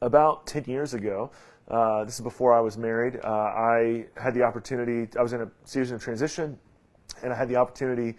about 0.00 0.46
10 0.46 0.64
years 0.66 0.94
ago, 0.94 1.30
uh, 1.68 2.04
this 2.04 2.14
is 2.14 2.20
before 2.20 2.54
I 2.54 2.60
was 2.60 2.78
married, 2.78 3.18
uh, 3.24 3.28
I 3.28 4.06
had 4.16 4.34
the 4.34 4.42
opportunity, 4.42 5.08
I 5.18 5.22
was 5.22 5.32
in 5.32 5.42
a 5.42 5.50
season 5.64 5.96
of 5.96 6.02
transition, 6.02 6.58
and 7.24 7.32
I 7.32 7.36
had 7.36 7.48
the 7.48 7.56
opportunity 7.56 8.16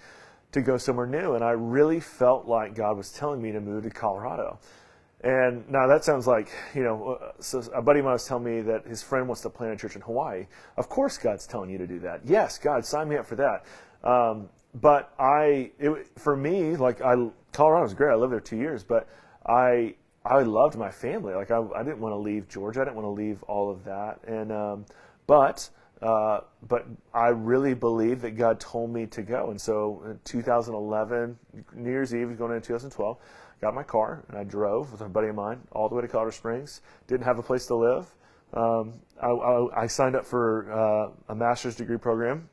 to 0.51 0.61
go 0.61 0.77
somewhere 0.77 1.07
new. 1.07 1.33
And 1.33 1.43
I 1.43 1.51
really 1.51 1.99
felt 1.99 2.47
like 2.47 2.75
God 2.75 2.97
was 2.97 3.11
telling 3.11 3.41
me 3.41 3.51
to 3.51 3.59
move 3.59 3.83
to 3.83 3.89
Colorado. 3.89 4.59
And 5.21 5.67
now 5.69 5.87
that 5.87 6.03
sounds 6.03 6.27
like, 6.27 6.49
you 6.75 6.83
know, 6.83 7.17
uh, 7.21 7.31
so 7.39 7.59
a 7.73 7.81
buddy 7.81 7.99
of 7.99 8.05
mine 8.05 8.13
was 8.13 8.25
telling 8.25 8.43
me 8.43 8.61
that 8.61 8.85
his 8.85 9.01
friend 9.01 9.27
wants 9.27 9.41
to 9.41 9.49
plant 9.49 9.73
a 9.73 9.75
church 9.75 9.95
in 9.95 10.01
Hawaii. 10.01 10.45
Of 10.77 10.89
course, 10.89 11.17
God's 11.17 11.47
telling 11.47 11.69
you 11.69 11.77
to 11.79 11.87
do 11.87 11.99
that. 11.99 12.21
Yes, 12.23 12.59
God, 12.59 12.85
sign 12.85 13.09
me 13.09 13.17
up 13.17 13.25
for 13.25 13.35
that. 13.35 13.65
Um, 14.07 14.49
but 14.75 15.13
I, 15.17 15.71
it, 15.79 16.07
for 16.19 16.37
me, 16.37 16.75
like 16.75 17.01
I, 17.01 17.15
Colorado 17.51 17.83
was 17.83 17.95
great. 17.95 18.11
I 18.11 18.15
lived 18.15 18.31
there 18.31 18.39
two 18.39 18.57
years, 18.57 18.83
but 18.83 19.07
I, 19.45 19.95
I 20.23 20.43
loved 20.43 20.77
my 20.77 20.91
family. 20.91 21.33
Like 21.33 21.49
I, 21.49 21.65
I 21.75 21.81
didn't 21.81 21.99
want 21.99 22.13
to 22.13 22.17
leave 22.17 22.47
Georgia. 22.47 22.81
I 22.81 22.83
didn't 22.83 22.95
want 22.95 23.05
to 23.05 23.21
leave 23.21 23.41
all 23.43 23.71
of 23.71 23.83
that. 23.85 24.19
And, 24.27 24.51
um, 24.51 24.85
but 25.25 25.67
uh, 26.01 26.41
but 26.67 26.85
I 27.13 27.29
really 27.29 27.73
believe 27.73 28.21
that 28.21 28.31
God 28.31 28.59
told 28.59 28.91
me 28.91 29.05
to 29.07 29.21
go. 29.21 29.49
And 29.49 29.59
so 29.59 30.03
in 30.05 30.19
2011, 30.25 31.37
New 31.75 31.89
Year's 31.89 32.13
Eve, 32.13 32.37
going 32.37 32.53
into 32.53 32.67
2012, 32.67 33.17
got 33.61 33.73
my 33.73 33.83
car 33.83 34.23
and 34.29 34.37
I 34.37 34.43
drove 34.43 34.91
with 34.91 35.01
a 35.01 35.09
buddy 35.09 35.29
of 35.29 35.35
mine 35.35 35.59
all 35.71 35.89
the 35.89 35.95
way 35.95 36.01
to 36.01 36.07
Colorado 36.07 36.31
Springs. 36.31 36.81
Didn't 37.07 37.23
have 37.23 37.39
a 37.39 37.43
place 37.43 37.65
to 37.67 37.75
live. 37.75 38.13
Um, 38.53 38.93
I, 39.21 39.27
I, 39.27 39.83
I, 39.83 39.87
signed 39.87 40.15
up 40.15 40.25
for 40.25 40.71
uh, 40.71 41.09
a 41.27 41.35
master's 41.35 41.75
degree 41.75 41.97
program 41.97 42.47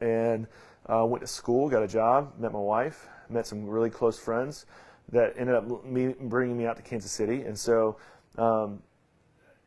and 0.00 0.46
uh, 0.86 1.04
went 1.04 1.22
to 1.22 1.26
school, 1.26 1.68
got 1.68 1.82
a 1.82 1.88
job, 1.88 2.34
met 2.38 2.52
my 2.52 2.60
wife, 2.60 3.08
met 3.28 3.44
some 3.44 3.66
really 3.66 3.90
close 3.90 4.20
friends 4.20 4.66
that 5.10 5.34
ended 5.36 5.56
up 5.56 5.84
me, 5.84 6.14
bringing 6.20 6.56
me 6.56 6.64
out 6.66 6.76
to 6.76 6.82
Kansas 6.82 7.10
City. 7.10 7.42
And 7.42 7.58
so 7.58 7.96
um, 8.38 8.82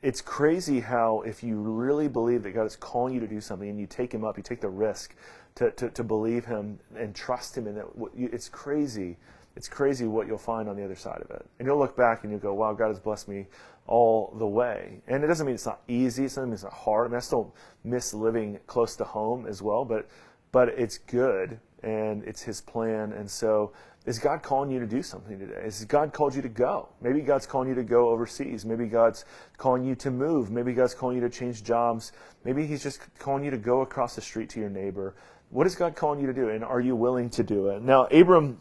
it's 0.01 0.22
crazy 0.22 0.79
how 0.79 1.22
if 1.22 1.44
you 1.44 1.58
really 1.58 2.08
believe 2.08 2.44
that 2.44 2.51
God 2.51 2.65
is 2.65 2.75
calling 2.75 3.13
you 3.13 3.20
to 3.20 3.27
do 3.27 3.41
something 3.41 3.70
and 3.70 3.79
you 3.79 3.88
take 3.88 4.13
Him 4.13 4.24
up, 4.24 4.38
you 4.38 4.44
take 4.44 4.62
the 4.62 4.70
risk 4.70 5.15
to, 5.56 5.72
to, 5.72 5.89
to 5.89 6.03
believe 6.03 6.46
Him 6.46 6.79
and 6.96 7.13
trust 7.15 7.58
Him, 7.58 7.68
and 7.68 7.77
that 7.77 7.86
it's 8.15 8.48
crazy 8.50 9.18
it's 9.60 9.68
crazy 9.68 10.06
what 10.06 10.25
you'll 10.27 10.38
find 10.38 10.70
on 10.70 10.77
the 10.77 10.86
other 10.86 10.96
side 10.96 11.22
of 11.22 11.29
it. 11.32 11.46
And 11.60 11.65
you'll 11.65 11.77
look 11.77 11.98
back 11.98 12.24
and 12.24 12.32
you'll 12.32 12.39
go, 12.39 12.53
wow, 12.53 12.72
God 12.72 12.88
has 12.88 13.00
blessed 13.00 13.27
me 13.27 13.48
all 13.88 14.34
the 14.38 14.48
way. 14.48 15.01
And 15.08 15.22
it 15.22 15.27
doesn't 15.27 15.46
mean 15.46 15.56
it's 15.56 15.65
not 15.65 15.82
easy. 15.88 16.24
It 16.24 16.27
doesn't 16.27 16.46
mean 16.46 16.53
it's 16.53 16.63
not 16.63 16.72
hard. 16.72 17.08
I 17.08 17.10
mean, 17.10 17.18
I 17.18 17.20
still 17.20 17.53
miss 17.84 18.13
living 18.13 18.60
close 18.68 18.96
to 18.98 19.03
home 19.03 19.46
as 19.46 19.62
well, 19.62 19.84
but, 19.84 20.08
but 20.53 20.70
it's 20.70 20.98
good 20.98 21.60
and 21.84 22.24
it's 22.24 22.41
His 22.41 22.62
plan. 22.62 23.12
And 23.12 23.29
so 23.29 23.74
is 24.09 24.17
God 24.17 24.41
calling 24.41 24.71
you 24.71 24.79
to 24.79 24.87
do 24.87 25.03
something 25.03 25.37
today? 25.37 25.61
Is 25.63 25.85
God 25.85 26.13
called 26.13 26.33
you 26.33 26.41
to 26.41 26.49
go? 26.49 26.89
Maybe 26.99 27.21
God's 27.21 27.45
calling 27.45 27.69
you 27.69 27.75
to 27.75 27.83
go 27.83 28.09
overseas. 28.09 28.65
Maybe 28.65 28.87
God's 28.87 29.23
calling 29.57 29.85
you 29.85 29.93
to 29.97 30.09
move. 30.09 30.49
Maybe 30.49 30.73
God's 30.73 30.95
calling 30.95 31.15
you 31.15 31.21
to 31.21 31.29
change 31.29 31.63
jobs. 31.63 32.11
Maybe 32.43 32.65
He's 32.65 32.81
just 32.81 33.01
calling 33.19 33.43
you 33.43 33.51
to 33.51 33.57
go 33.57 33.81
across 33.81 34.15
the 34.15 34.21
street 34.21 34.49
to 34.49 34.59
your 34.59 34.71
neighbor. 34.71 35.13
What 35.51 35.67
is 35.67 35.75
God 35.75 35.95
calling 35.95 36.19
you 36.19 36.25
to 36.25 36.33
do? 36.33 36.49
And 36.49 36.63
are 36.63 36.81
you 36.81 36.95
willing 36.95 37.29
to 37.29 37.43
do 37.43 37.67
it? 37.67 37.83
Now, 37.83 38.05
Abram 38.05 38.57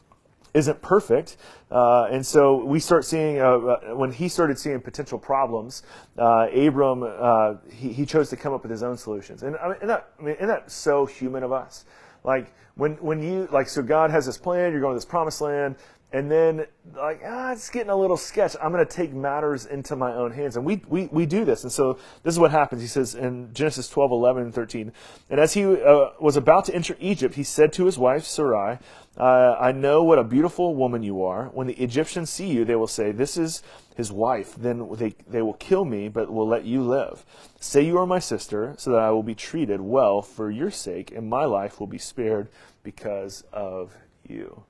isn't 0.52 0.82
perfect. 0.82 1.38
Uh, 1.70 2.08
and 2.10 2.24
so 2.24 2.62
we 2.62 2.78
start 2.78 3.06
seeing, 3.06 3.40
uh, 3.40 3.44
uh, 3.44 3.96
when 3.96 4.12
he 4.12 4.28
started 4.28 4.58
seeing 4.58 4.78
potential 4.82 5.18
problems, 5.18 5.82
uh, 6.18 6.48
Abram, 6.54 7.02
uh, 7.02 7.54
he, 7.72 7.92
he, 7.94 8.04
chose 8.04 8.28
to 8.30 8.36
come 8.36 8.52
up 8.52 8.62
with 8.62 8.70
his 8.70 8.82
own 8.82 8.98
solutions. 8.98 9.42
And 9.42 9.56
I 9.56 9.68
mean, 9.68 9.76
isn't, 9.76 9.88
that, 9.88 10.10
I 10.18 10.22
mean, 10.22 10.34
isn't 10.34 10.48
that 10.48 10.70
so 10.70 11.06
human 11.06 11.42
of 11.42 11.52
us? 11.52 11.86
Like, 12.24 12.52
when, 12.74 12.92
when 12.94 13.22
you, 13.22 13.48
like, 13.50 13.68
so 13.68 13.82
God 13.82 14.10
has 14.10 14.26
this 14.26 14.38
plan, 14.38 14.72
you're 14.72 14.80
going 14.80 14.94
to 14.94 14.96
this 14.96 15.04
promised 15.04 15.40
land, 15.40 15.76
and 16.10 16.30
then 16.30 16.66
like 16.96 17.20
ah, 17.24 17.52
it's 17.52 17.68
getting 17.68 17.90
a 17.90 17.96
little 17.96 18.16
sketch. 18.16 18.56
I'm 18.62 18.72
going 18.72 18.84
to 18.84 18.90
take 18.90 19.12
matters 19.12 19.66
into 19.66 19.94
my 19.94 20.14
own 20.14 20.32
hands, 20.32 20.56
and 20.56 20.64
we, 20.64 20.82
we 20.88 21.06
we 21.08 21.26
do 21.26 21.44
this. 21.44 21.64
And 21.64 21.72
so 21.72 21.98
this 22.22 22.32
is 22.32 22.38
what 22.38 22.50
happens. 22.50 22.80
He 22.80 22.88
says 22.88 23.14
in 23.14 23.52
Genesis 23.52 23.88
12, 23.90 24.12
11, 24.12 24.42
and 24.44 24.54
13. 24.54 24.92
And 25.28 25.38
as 25.38 25.52
he 25.52 25.64
uh, 25.64 26.10
was 26.18 26.36
about 26.36 26.64
to 26.66 26.74
enter 26.74 26.96
Egypt, 26.98 27.34
he 27.34 27.42
said 27.42 27.74
to 27.74 27.84
his 27.84 27.98
wife 27.98 28.24
Sarai, 28.24 28.78
uh, 29.18 29.56
"I 29.60 29.72
know 29.72 30.02
what 30.02 30.18
a 30.18 30.24
beautiful 30.24 30.74
woman 30.74 31.02
you 31.02 31.22
are. 31.22 31.46
When 31.52 31.66
the 31.66 31.74
Egyptians 31.74 32.30
see 32.30 32.48
you, 32.48 32.64
they 32.64 32.76
will 32.76 32.86
say, 32.86 33.12
This 33.12 33.36
is 33.36 33.62
his 33.94 34.10
wife. 34.10 34.54
Then 34.56 34.88
they 34.94 35.14
they 35.28 35.42
will 35.42 35.54
kill 35.54 35.84
me, 35.84 36.08
but 36.08 36.32
will 36.32 36.48
let 36.48 36.64
you 36.64 36.82
live. 36.82 37.26
Say 37.60 37.82
you 37.82 37.98
are 37.98 38.06
my 38.06 38.18
sister, 38.18 38.74
so 38.78 38.92
that 38.92 39.00
I 39.00 39.10
will 39.10 39.22
be 39.22 39.34
treated 39.34 39.82
well 39.82 40.22
for 40.22 40.50
your 40.50 40.70
sake, 40.70 41.12
and 41.14 41.28
my 41.28 41.44
life 41.44 41.78
will 41.78 41.86
be 41.86 41.98
spared 41.98 42.48
because 42.82 43.44
of 43.52 43.92
you." 44.26 44.64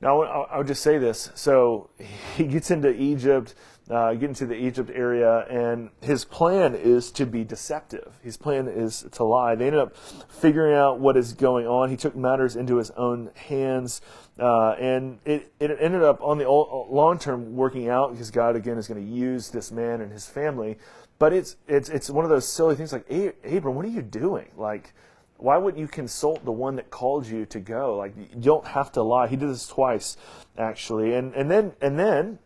Now, 0.00 0.22
I 0.22 0.58
would 0.58 0.68
just 0.68 0.82
say 0.82 0.98
this. 0.98 1.30
So 1.34 1.90
he 2.36 2.44
gets 2.44 2.70
into 2.70 2.90
Egypt, 2.90 3.54
uh, 3.90 4.14
get 4.14 4.28
into 4.28 4.46
the 4.46 4.54
Egypt 4.54 4.90
area, 4.94 5.40
and 5.50 5.90
his 6.00 6.24
plan 6.24 6.74
is 6.76 7.10
to 7.12 7.26
be 7.26 7.42
deceptive. 7.42 8.14
His 8.22 8.36
plan 8.36 8.68
is 8.68 9.06
to 9.12 9.24
lie. 9.24 9.56
They 9.56 9.66
ended 9.66 9.80
up 9.80 9.96
figuring 9.96 10.74
out 10.74 11.00
what 11.00 11.16
is 11.16 11.32
going 11.32 11.66
on. 11.66 11.90
He 11.90 11.96
took 11.96 12.14
matters 12.14 12.54
into 12.54 12.76
his 12.76 12.90
own 12.92 13.30
hands, 13.34 14.00
uh, 14.38 14.72
and 14.78 15.18
it, 15.24 15.52
it 15.58 15.76
ended 15.80 16.02
up 16.02 16.22
on 16.22 16.38
the 16.38 16.48
long 16.48 17.18
term 17.18 17.56
working 17.56 17.88
out 17.88 18.12
because 18.12 18.30
God 18.30 18.54
again 18.54 18.78
is 18.78 18.86
going 18.86 19.04
to 19.04 19.12
use 19.12 19.50
this 19.50 19.72
man 19.72 20.00
and 20.00 20.12
his 20.12 20.26
family. 20.26 20.78
But 21.18 21.32
it's 21.32 21.56
it's 21.66 21.88
it's 21.88 22.08
one 22.08 22.24
of 22.24 22.30
those 22.30 22.46
silly 22.46 22.76
things 22.76 22.92
like 22.92 23.10
Abram, 23.10 23.74
what 23.74 23.84
are 23.84 23.88
you 23.88 24.02
doing? 24.02 24.50
Like 24.56 24.94
why 25.38 25.56
wouldn't 25.56 25.80
you 25.80 25.86
consult 25.86 26.44
the 26.44 26.52
one 26.52 26.76
that 26.76 26.90
called 26.90 27.26
you 27.26 27.46
to 27.46 27.60
go? 27.60 27.96
Like 27.96 28.12
you 28.16 28.40
don't 28.40 28.66
have 28.66 28.92
to 28.92 29.02
lie. 29.02 29.28
He 29.28 29.36
did 29.36 29.48
this 29.48 29.66
twice, 29.66 30.16
actually, 30.58 31.14
and 31.14 31.32
and 31.34 31.50
then 31.50 31.72
and 31.80 31.98
then, 31.98 32.38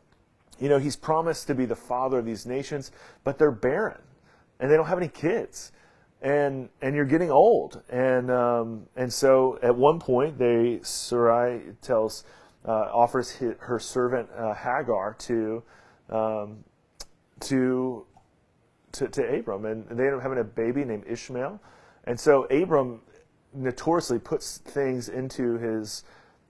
you 0.61 0.69
know, 0.69 0.79
he's 0.79 0.97
promised 0.97 1.47
to 1.47 1.55
be 1.55 1.65
the 1.65 1.77
father 1.77 2.19
of 2.19 2.27
these 2.27 2.45
nations, 2.47 2.93
but 3.25 3.39
they're 3.39 3.51
barren, 3.51 4.01
and 4.61 4.71
they 4.71 4.77
don't 4.77 4.87
have 4.87 4.99
any 4.99 5.09
kids, 5.09 5.73
and 6.21 6.69
and 6.83 6.95
you're 6.95 7.07
getting 7.07 7.31
old, 7.31 7.83
and 7.89 8.31
um, 8.31 8.87
and 8.95 9.11
so 9.11 9.59
at 9.63 9.75
one 9.75 9.99
point 9.99 10.39
they 10.39 10.81
Sarai 10.83 11.63
tells 11.81 12.25
uh, 12.67 12.91
offers 12.93 13.31
his, 13.31 13.55
her 13.61 13.79
servant 13.79 14.29
uh, 14.37 14.53
Hagar 14.53 15.15
to 15.21 15.63
um, 16.11 16.63
to 17.41 18.05
to 18.93 19.09
to 19.09 19.39
Abram, 19.39 19.65
and 19.65 19.87
they 19.89 20.07
end 20.07 20.15
up 20.15 20.23
having 20.23 20.39
a 20.39 20.45
baby 20.45 20.85
named 20.85 21.05
Ishmael. 21.09 21.59
And 22.05 22.19
so 22.19 22.45
Abram 22.45 23.01
notoriously 23.55 24.19
puts 24.19 24.59
things 24.59 25.09
into 25.09 25.59
his 25.59 26.05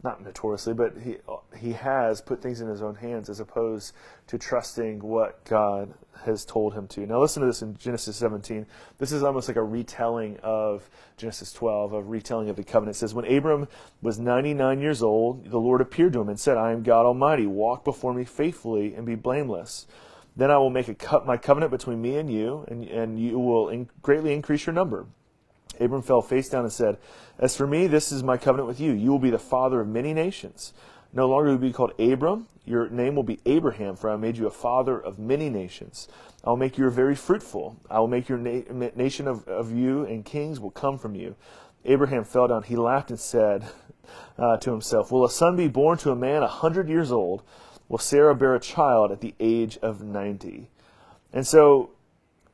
not 0.04 0.20
notoriously, 0.20 0.74
but 0.74 0.94
he 1.02 1.18
he 1.56 1.72
has 1.72 2.20
put 2.20 2.42
things 2.42 2.60
in 2.60 2.68
his 2.68 2.82
own 2.82 2.96
hands 2.96 3.30
as 3.30 3.38
opposed 3.38 3.94
to 4.26 4.36
trusting 4.36 4.98
what 5.00 5.44
God 5.44 5.94
has 6.24 6.44
told 6.44 6.74
him 6.74 6.88
to. 6.88 7.06
Now 7.06 7.20
listen 7.20 7.40
to 7.40 7.46
this 7.46 7.62
in 7.62 7.76
Genesis 7.76 8.16
17. 8.16 8.66
This 8.98 9.12
is 9.12 9.22
almost 9.22 9.48
like 9.48 9.56
a 9.56 9.62
retelling 9.62 10.38
of 10.42 10.88
Genesis 11.16 11.52
12, 11.52 11.92
a 11.92 12.02
retelling 12.02 12.48
of 12.48 12.56
the 12.56 12.64
covenant. 12.64 12.96
It 12.96 12.98
says, 12.98 13.14
When 13.14 13.24
Abram 13.32 13.68
was 14.00 14.18
99 14.18 14.80
years 14.80 15.02
old, 15.02 15.50
the 15.50 15.58
Lord 15.58 15.80
appeared 15.80 16.12
to 16.14 16.20
him 16.20 16.28
and 16.28 16.38
said, 16.38 16.56
I 16.56 16.72
am 16.72 16.82
God 16.82 17.06
Almighty. 17.06 17.46
Walk 17.46 17.84
before 17.84 18.12
me 18.12 18.24
faithfully 18.24 18.94
and 18.94 19.06
be 19.06 19.14
blameless. 19.14 19.86
Then 20.34 20.50
I 20.50 20.58
will 20.58 20.70
make 20.70 20.88
a 20.88 20.94
co- 20.94 21.24
my 21.24 21.36
covenant 21.36 21.70
between 21.70 22.00
me 22.00 22.16
and 22.16 22.32
you, 22.32 22.64
and, 22.68 22.84
and 22.84 23.20
you 23.20 23.38
will 23.38 23.68
in- 23.68 23.90
greatly 24.00 24.32
increase 24.32 24.66
your 24.66 24.72
number. 24.72 25.06
Abram 25.80 26.02
fell 26.02 26.22
face 26.22 26.48
down 26.48 26.64
and 26.64 26.72
said, 26.72 26.98
As 27.38 27.56
for 27.56 27.66
me, 27.66 27.86
this 27.86 28.12
is 28.12 28.22
my 28.22 28.36
covenant 28.36 28.68
with 28.68 28.80
you. 28.80 28.92
You 28.92 29.10
will 29.10 29.18
be 29.18 29.30
the 29.30 29.38
father 29.38 29.80
of 29.80 29.88
many 29.88 30.12
nations. 30.12 30.72
No 31.12 31.28
longer 31.28 31.46
will 31.46 31.54
you 31.54 31.58
be 31.58 31.72
called 31.72 31.98
Abram. 31.98 32.46
Your 32.64 32.88
name 32.88 33.16
will 33.16 33.22
be 33.22 33.40
Abraham, 33.44 33.96
for 33.96 34.08
I 34.08 34.16
made 34.16 34.36
you 34.36 34.46
a 34.46 34.50
father 34.50 34.98
of 34.98 35.18
many 35.18 35.50
nations. 35.50 36.08
I 36.44 36.50
will 36.50 36.56
make 36.56 36.78
you 36.78 36.88
very 36.90 37.14
fruitful. 37.14 37.76
I 37.90 37.98
will 37.98 38.08
make 38.08 38.28
your 38.28 38.38
na- 38.38 38.90
nation 38.94 39.26
of, 39.26 39.46
of 39.48 39.72
you, 39.72 40.04
and 40.04 40.24
kings 40.24 40.60
will 40.60 40.70
come 40.70 40.98
from 40.98 41.14
you. 41.14 41.34
Abraham 41.84 42.24
fell 42.24 42.48
down. 42.48 42.62
He 42.62 42.76
laughed 42.76 43.10
and 43.10 43.18
said 43.18 43.64
uh, 44.38 44.56
to 44.58 44.70
himself, 44.70 45.10
Will 45.10 45.24
a 45.24 45.30
son 45.30 45.56
be 45.56 45.68
born 45.68 45.98
to 45.98 46.10
a 46.10 46.16
man 46.16 46.42
a 46.42 46.48
hundred 46.48 46.88
years 46.88 47.10
old? 47.10 47.42
Will 47.88 47.98
Sarah 47.98 48.34
bear 48.34 48.54
a 48.54 48.60
child 48.60 49.10
at 49.10 49.20
the 49.20 49.34
age 49.40 49.78
of 49.82 50.02
ninety? 50.02 50.70
And 51.32 51.46
so, 51.46 51.90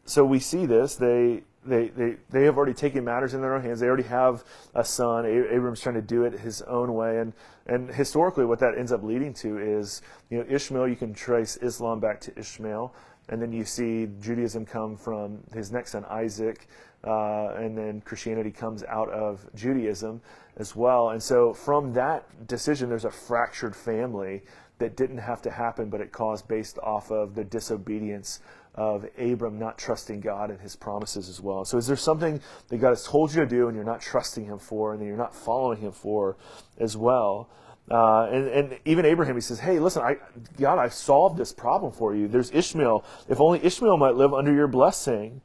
so 0.04 0.25
we 0.25 0.38
see 0.38 0.66
this. 0.66 0.96
They 0.96 1.42
they, 1.68 1.88
they, 1.88 2.16
they 2.30 2.44
have 2.44 2.56
already 2.56 2.75
taken 2.75 3.04
matters 3.04 3.34
in 3.34 3.40
their 3.40 3.54
own 3.54 3.62
hands. 3.62 3.80
They 3.80 3.87
already 3.87 4.08
have 4.08 4.44
a 4.75 4.84
son. 4.84 5.26
Abram's 5.26 5.80
trying 5.80 5.94
to 5.96 6.02
do 6.02 6.25
it 6.25 6.38
his 6.38 6.62
own 6.62 6.94
way. 6.94 7.18
And, 7.18 7.32
and 7.66 7.90
historically, 7.90 8.44
what 8.44 8.58
that 8.60 8.76
ends 8.76 8.92
up 8.92 9.02
leading 9.02 9.34
to 9.34 9.58
is, 9.58 10.02
you 10.30 10.38
know, 10.38 10.44
Ishmael, 10.48 10.88
you 10.88 10.96
can 10.96 11.14
trace 11.14 11.56
Islam 11.58 12.00
back 12.00 12.20
to 12.22 12.38
Ishmael. 12.38 12.94
And 13.28 13.42
then 13.42 13.52
you 13.52 13.64
see 13.64 14.08
Judaism 14.20 14.64
come 14.64 14.96
from 14.96 15.38
his 15.52 15.70
next 15.70 15.92
son, 15.92 16.04
Isaac. 16.06 16.66
Uh, 17.04 17.50
and 17.56 17.76
then 17.76 18.00
Christianity 18.00 18.50
comes 18.50 18.82
out 18.84 19.10
of 19.10 19.46
Judaism 19.54 20.20
as 20.56 20.75
well. 20.75 21.10
And 21.10 21.22
so 21.22 21.52
from 21.52 21.92
that 21.92 22.46
decision, 22.48 22.88
there's 22.88 23.04
a 23.04 23.10
fractured 23.10 23.76
family 23.76 24.42
that 24.78 24.96
didn't 24.96 25.18
have 25.18 25.42
to 25.42 25.50
happen, 25.50 25.90
but 25.90 26.00
it 26.00 26.12
caused 26.12 26.48
based 26.48 26.78
off 26.78 27.10
of 27.10 27.34
the 27.34 27.44
disobedience 27.44 28.40
of 28.78 29.04
Abram 29.18 29.58
not 29.58 29.76
trusting 29.76 30.20
God 30.20 30.50
and 30.50 30.61
his 30.61 30.76
promises 30.76 31.28
as 31.28 31.40
well. 31.40 31.64
So, 31.64 31.78
is 31.78 31.88
there 31.88 31.97
something 31.97 32.40
that 32.68 32.78
God 32.78 32.90
has 32.90 33.02
told 33.02 33.35
you 33.35 33.40
to 33.40 33.47
do 33.47 33.66
and 33.66 33.75
you're 33.75 33.85
not 33.85 34.00
trusting 34.00 34.44
him 34.44 34.61
for 34.61 34.92
and 34.92 35.02
that 35.02 35.06
you're 35.06 35.16
not 35.16 35.35
following 35.35 35.80
him 35.80 35.90
for 35.90 36.37
as 36.78 36.97
well? 36.97 37.50
Uh, 37.90 38.28
and, 38.30 38.47
and 38.47 38.78
even 38.85 39.04
Abraham, 39.04 39.35
he 39.35 39.40
says, 39.40 39.58
Hey, 39.58 39.80
listen, 39.80 40.02
I, 40.02 40.18
God, 40.61 40.78
I've 40.78 40.94
solved 40.94 41.37
this 41.37 41.52
problem 41.52 41.90
for 41.90 42.14
you. 42.14 42.28
There's 42.28 42.52
Ishmael. 42.52 43.04
If 43.28 43.40
only 43.40 43.64
Ishmael 43.64 43.97
might 43.97 44.14
live 44.14 44.32
under 44.32 44.54
your 44.54 44.68
blessing. 44.68 45.40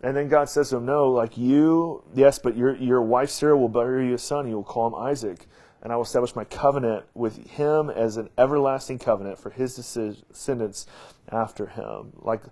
And 0.00 0.16
then 0.16 0.28
God 0.28 0.48
says 0.48 0.70
to 0.70 0.76
him, 0.76 0.86
No, 0.86 1.08
like 1.10 1.36
you, 1.36 2.04
yes, 2.14 2.38
but 2.38 2.56
your, 2.56 2.76
your 2.76 3.02
wife 3.02 3.30
Sarah 3.30 3.58
will 3.58 3.68
bear 3.68 4.00
you 4.00 4.14
a 4.14 4.18
son. 4.18 4.48
You 4.48 4.54
will 4.54 4.62
call 4.62 4.86
him 4.86 4.94
Isaac 4.94 5.48
and 5.82 5.92
I 5.92 5.96
will 5.96 6.02
establish 6.02 6.34
my 6.34 6.44
covenant 6.44 7.04
with 7.14 7.46
him 7.50 7.90
as 7.90 8.16
an 8.16 8.30
everlasting 8.36 8.98
covenant 8.98 9.38
for 9.38 9.50
his 9.50 9.76
descendants 9.76 10.86
after 11.30 11.66
him. 11.66 12.12
Like, 12.16 12.42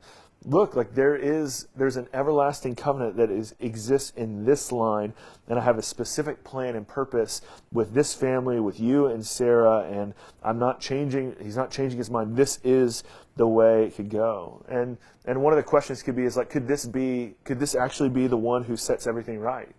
look, 0.45 0.77
like 0.77 0.95
there 0.95 1.17
is, 1.17 1.67
there's 1.77 1.97
an 1.97 2.09
everlasting 2.15 2.77
covenant 2.77 3.17
that 3.17 3.31
is 3.31 3.55
exists 3.59 4.13
in 4.17 4.45
this 4.45 4.71
line, 4.71 5.13
and 5.49 5.59
I 5.59 5.63
have 5.63 5.79
a 5.79 5.83
specific 5.83 6.45
plan 6.45 6.77
and 6.77 6.87
purpose 6.87 7.41
with 7.73 7.95
this 7.95 8.15
family, 8.15 8.61
with 8.61 8.79
you 8.79 9.07
and 9.07 9.27
Sarah, 9.27 9.89
and 9.91 10.15
I'm 10.43 10.59
not 10.59 10.81
changing. 10.81 11.37
He's 11.43 11.57
not 11.57 11.71
changing 11.71 11.99
his 11.99 12.11
mind. 12.11 12.37
This 12.37 12.61
is 12.63 13.03
the 13.37 13.47
way 13.47 13.85
it 13.87 13.97
could 13.97 14.09
go. 14.09 14.65
And 14.69 14.97
and 15.25 15.43
one 15.43 15.53
of 15.53 15.57
the 15.57 15.63
questions 15.63 16.03
could 16.03 16.17
be 16.17 16.25
is 16.25 16.37
like, 16.37 16.51
could 16.51 16.69
this 16.69 16.87
be? 16.87 17.35
Could 17.45 17.59
this 17.59 17.75
actually 17.75 18.11
be 18.11 18.27
the 18.29 18.37
one 18.37 18.65
who 18.65 18.77
sets 18.77 19.07
everything 19.07 19.41
right? 19.41 19.75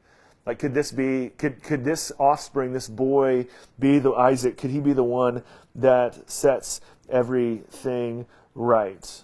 Like, 0.48 0.60
could 0.60 0.74
this 0.74 0.94
be, 0.94 1.32
could, 1.38 1.62
could 1.62 1.84
this 1.84 2.10
offspring, 2.18 2.72
this 2.72 2.88
boy, 2.88 3.48
be 3.78 4.00
the 4.00 4.14
Isaac? 4.14 4.56
Could 4.56 4.70
he 4.70 4.80
be 4.80 4.94
the 4.94 5.04
one 5.04 5.44
that 5.76 6.32
sets 6.32 6.80
everything 7.10 8.26
right? 8.56 9.22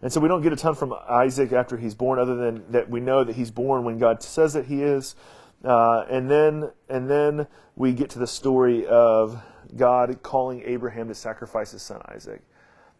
And 0.00 0.12
so 0.12 0.20
we 0.20 0.28
don't 0.28 0.40
get 0.40 0.52
a 0.52 0.56
ton 0.56 0.76
from 0.76 0.94
Isaac 1.08 1.52
after 1.52 1.76
he's 1.76 1.96
born, 1.96 2.20
other 2.20 2.36
than 2.36 2.62
that 2.70 2.88
we 2.88 3.00
know 3.00 3.24
that 3.24 3.34
he's 3.34 3.50
born 3.50 3.82
when 3.82 3.98
God 3.98 4.22
says 4.22 4.52
that 4.52 4.66
he 4.66 4.84
is. 4.84 5.16
Uh, 5.64 6.04
and 6.08 6.30
then, 6.30 6.70
and 6.88 7.10
then 7.10 7.48
we 7.74 7.92
get 7.92 8.10
to 8.10 8.20
the 8.20 8.26
story 8.26 8.86
of 8.86 9.42
God 9.76 10.22
calling 10.22 10.62
Abraham 10.64 11.08
to 11.08 11.14
sacrifice 11.16 11.72
his 11.72 11.82
son 11.82 12.00
Isaac. 12.14 12.40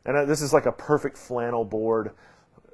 And 0.05 0.29
this 0.29 0.43
is 0.43 0.53
like 0.53 0.67
a 0.67 0.73
perfect 0.73 1.17
flannel 1.17 1.65
board 1.65 2.11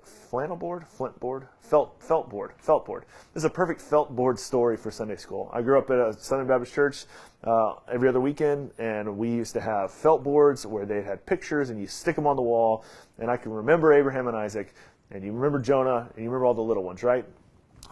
flannel 0.07 0.57
board, 0.57 0.87
flint 0.89 1.19
board, 1.21 1.49
felt 1.61 2.03
felt 2.03 2.31
board, 2.31 2.53
felt 2.59 2.87
board. 2.87 3.05
This 3.35 3.43
is 3.43 3.45
a 3.45 3.51
perfect 3.51 3.81
felt 3.81 4.15
board 4.15 4.39
story 4.39 4.77
for 4.77 4.91
Sunday 4.91 5.17
school. 5.17 5.51
I 5.53 5.63
grew 5.63 5.79
up 5.79 5.91
at 5.91 5.99
a 5.99 6.13
Southern 6.13 6.47
Baptist 6.47 6.75
church 6.75 7.05
uh, 7.45 7.75
every 7.93 8.09
other 8.09 8.21
weekend, 8.21 8.71
and 8.79 9.17
we 9.19 9.31
used 9.31 9.53
to 9.55 9.61
have 9.61 9.93
felt 9.93 10.23
boards 10.23 10.67
where 10.67 10.87
they 10.87 11.03
had 11.03 11.27
pictures, 11.27 11.71
and 11.71 11.81
you 11.81 11.87
stick 11.87 12.17
them 12.17 12.27
on 12.27 12.37
the 12.37 12.43
wall. 12.43 12.85
And 13.19 13.31
I 13.31 13.37
can 13.37 13.53
remember 13.53 13.93
Abraham 13.93 14.29
and 14.29 14.37
Isaac, 14.37 14.75
and 15.11 15.25
you 15.25 15.33
remember 15.33 15.59
Jonah, 15.59 16.09
and 16.15 16.25
you 16.25 16.31
remember 16.31 16.47
all 16.47 16.55
the 16.55 16.63
little 16.63 16.85
ones, 16.85 17.03
right? 17.03 17.25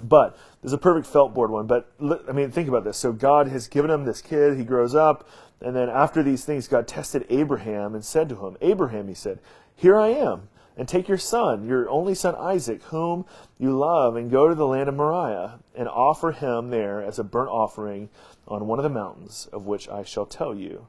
But 0.02 0.36
there's 0.60 0.72
a 0.72 0.78
perfect 0.78 1.06
felt 1.06 1.34
board 1.34 1.50
one. 1.50 1.66
But 1.66 1.92
I 2.00 2.32
mean, 2.32 2.50
think 2.50 2.68
about 2.68 2.84
this. 2.84 2.96
So 2.96 3.12
God 3.12 3.48
has 3.48 3.68
given 3.68 3.90
him 3.90 4.04
this 4.04 4.20
kid. 4.20 4.56
He 4.56 4.64
grows 4.64 4.94
up. 4.94 5.28
And 5.60 5.74
then 5.74 5.88
after 5.88 6.22
these 6.22 6.44
things, 6.44 6.68
God 6.68 6.86
tested 6.86 7.24
Abraham 7.30 7.94
and 7.94 8.04
said 8.04 8.28
to 8.30 8.46
him, 8.46 8.56
Abraham, 8.60 9.08
he 9.08 9.14
said, 9.14 9.38
Here 9.76 9.96
I 9.96 10.08
am. 10.08 10.48
And 10.76 10.88
take 10.88 11.08
your 11.08 11.18
son, 11.18 11.68
your 11.68 11.88
only 11.88 12.14
son 12.14 12.34
Isaac, 12.34 12.82
whom 12.84 13.26
you 13.58 13.76
love, 13.76 14.16
and 14.16 14.30
go 14.30 14.48
to 14.48 14.54
the 14.54 14.66
land 14.66 14.88
of 14.88 14.96
Moriah, 14.96 15.60
and 15.74 15.88
offer 15.88 16.32
him 16.32 16.70
there 16.70 17.00
as 17.00 17.18
a 17.18 17.24
burnt 17.24 17.50
offering 17.50 18.08
on 18.48 18.66
one 18.66 18.78
of 18.78 18.82
the 18.82 18.88
mountains 18.88 19.48
of 19.52 19.66
which 19.66 19.88
I 19.88 20.02
shall 20.02 20.26
tell 20.26 20.54
you. 20.54 20.88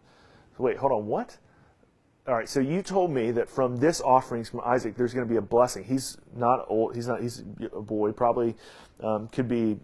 Wait, 0.58 0.78
hold 0.78 0.92
on, 0.92 1.06
what? 1.06 1.38
All 2.28 2.34
right, 2.34 2.50
so 2.50 2.60
you 2.60 2.82
told 2.82 3.12
me 3.12 3.30
that 3.32 3.48
from 3.48 3.78
this 3.78 4.02
offerings 4.02 4.50
from 4.50 4.62
Isaac, 4.66 4.96
there's 4.96 5.14
going 5.14 5.28
to 5.28 5.32
be 5.32 5.38
a 5.38 5.44
blessing. 5.44 5.84
He's 5.84 6.18
not 6.36 6.66
old. 6.68 6.96
He's 6.96 7.08
not. 7.08 7.22
He's 7.22 7.44
a 7.72 7.82
boy. 7.82 8.14
Probably 8.14 8.56
um, 9.04 9.28
could 9.28 9.48
be. 9.48 9.78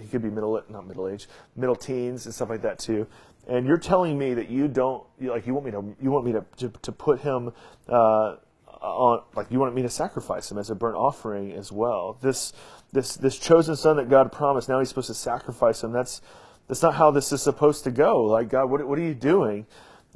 He 0.00 0.08
could 0.08 0.22
be 0.22 0.28
middle, 0.28 0.60
not 0.68 0.88
middle 0.88 1.06
age, 1.06 1.28
middle 1.54 1.76
teens 1.76 2.26
and 2.26 2.34
stuff 2.34 2.50
like 2.50 2.62
that 2.62 2.80
too. 2.80 3.06
And 3.46 3.64
you're 3.64 3.78
telling 3.78 4.18
me 4.18 4.34
that 4.34 4.50
you 4.50 4.66
don't 4.66 5.04
like. 5.20 5.46
You 5.46 5.54
want 5.54 5.66
me 5.66 5.70
to. 5.70 5.94
You 6.02 6.10
want 6.10 6.26
me 6.26 6.32
to 6.32 6.44
to, 6.56 6.68
to 6.82 6.90
put 6.90 7.20
him 7.20 7.52
uh, 7.88 8.36
on. 8.84 9.22
Like 9.34 9.50
you 9.50 9.58
want 9.58 9.74
me 9.74 9.82
to 9.82 9.88
sacrifice 9.88 10.50
him 10.50 10.58
as 10.58 10.70
a 10.70 10.74
burnt 10.74 10.96
offering 10.96 11.52
as 11.52 11.72
well. 11.72 12.18
This 12.20 12.52
this 12.92 13.16
this 13.16 13.38
chosen 13.38 13.76
son 13.76 13.96
that 13.96 14.08
God 14.08 14.32
promised. 14.32 14.68
Now 14.68 14.78
he's 14.78 14.88
supposed 14.88 15.08
to 15.08 15.14
sacrifice 15.14 15.82
him. 15.82 15.92
That's 15.92 16.20
that's 16.68 16.82
not 16.82 16.94
how 16.94 17.10
this 17.10 17.32
is 17.32 17.42
supposed 17.42 17.84
to 17.84 17.90
go. 17.90 18.24
Like 18.24 18.48
God, 18.48 18.70
what 18.70 18.86
what 18.86 18.98
are 18.98 19.02
you 19.02 19.14
doing? 19.14 19.66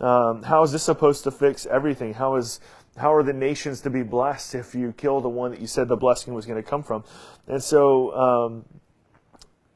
Um, 0.00 0.42
how 0.44 0.62
is 0.62 0.70
this 0.70 0.84
supposed 0.84 1.24
to 1.24 1.30
fix 1.30 1.66
everything? 1.66 2.14
How 2.14 2.36
is 2.36 2.60
how 2.96 3.14
are 3.14 3.22
the 3.22 3.32
nations 3.32 3.80
to 3.82 3.90
be 3.90 4.02
blessed 4.02 4.54
if 4.54 4.74
you 4.74 4.92
kill 4.92 5.20
the 5.20 5.28
one 5.28 5.50
that 5.52 5.60
you 5.60 5.66
said 5.66 5.88
the 5.88 5.96
blessing 5.96 6.34
was 6.34 6.46
going 6.46 6.62
to 6.62 6.68
come 6.68 6.82
from? 6.82 7.04
And 7.46 7.62
so, 7.62 8.14
um, 8.14 8.64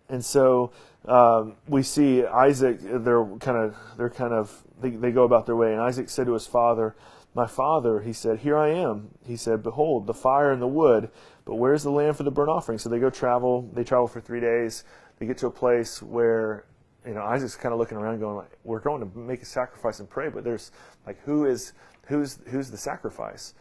and 0.08 0.24
so 0.24 0.72
um, 1.06 1.56
we 1.66 1.82
see 1.82 2.24
Isaac. 2.24 2.78
They're 2.80 3.24
kind 3.40 3.58
of 3.58 3.76
they're 3.96 4.10
kind 4.10 4.32
of 4.32 4.62
they, 4.80 4.90
they 4.90 5.10
go 5.10 5.24
about 5.24 5.46
their 5.46 5.56
way. 5.56 5.72
And 5.72 5.80
Isaac 5.80 6.08
said 6.08 6.26
to 6.26 6.34
his 6.34 6.46
father, 6.46 6.94
"My 7.34 7.46
father," 7.46 8.00
he 8.00 8.12
said, 8.12 8.40
"Here 8.40 8.56
I 8.56 8.68
am." 8.68 9.10
He 9.24 9.36
said, 9.36 9.62
"Behold, 9.62 10.06
the 10.06 10.14
fire 10.14 10.52
and 10.52 10.60
the 10.60 10.66
wood, 10.66 11.10
but 11.44 11.56
where's 11.56 11.82
the 11.82 11.90
lamb 11.90 12.14
for 12.14 12.22
the 12.22 12.30
burnt 12.30 12.50
offering?" 12.50 12.78
So 12.78 12.88
they 12.88 12.98
go 12.98 13.10
travel. 13.10 13.68
They 13.72 13.84
travel 13.84 14.06
for 14.08 14.20
three 14.20 14.40
days. 14.40 14.84
They 15.18 15.26
get 15.26 15.38
to 15.38 15.46
a 15.46 15.50
place 15.50 16.02
where 16.02 16.64
you 17.06 17.14
know, 17.14 17.22
Isaac's 17.22 17.56
kind 17.56 17.72
of 17.72 17.78
looking 17.78 17.98
around, 17.98 18.20
going, 18.20 18.36
like, 18.36 18.56
"We're 18.64 18.80
going 18.80 19.00
to 19.00 19.18
make 19.18 19.42
a 19.42 19.46
sacrifice 19.46 20.00
and 20.00 20.08
pray, 20.08 20.28
but 20.28 20.44
there's 20.44 20.70
like, 21.06 21.20
who 21.22 21.46
is 21.46 21.72
who's 22.06 22.38
who's 22.46 22.70
the 22.70 22.76
sacrifice?" 22.76 23.54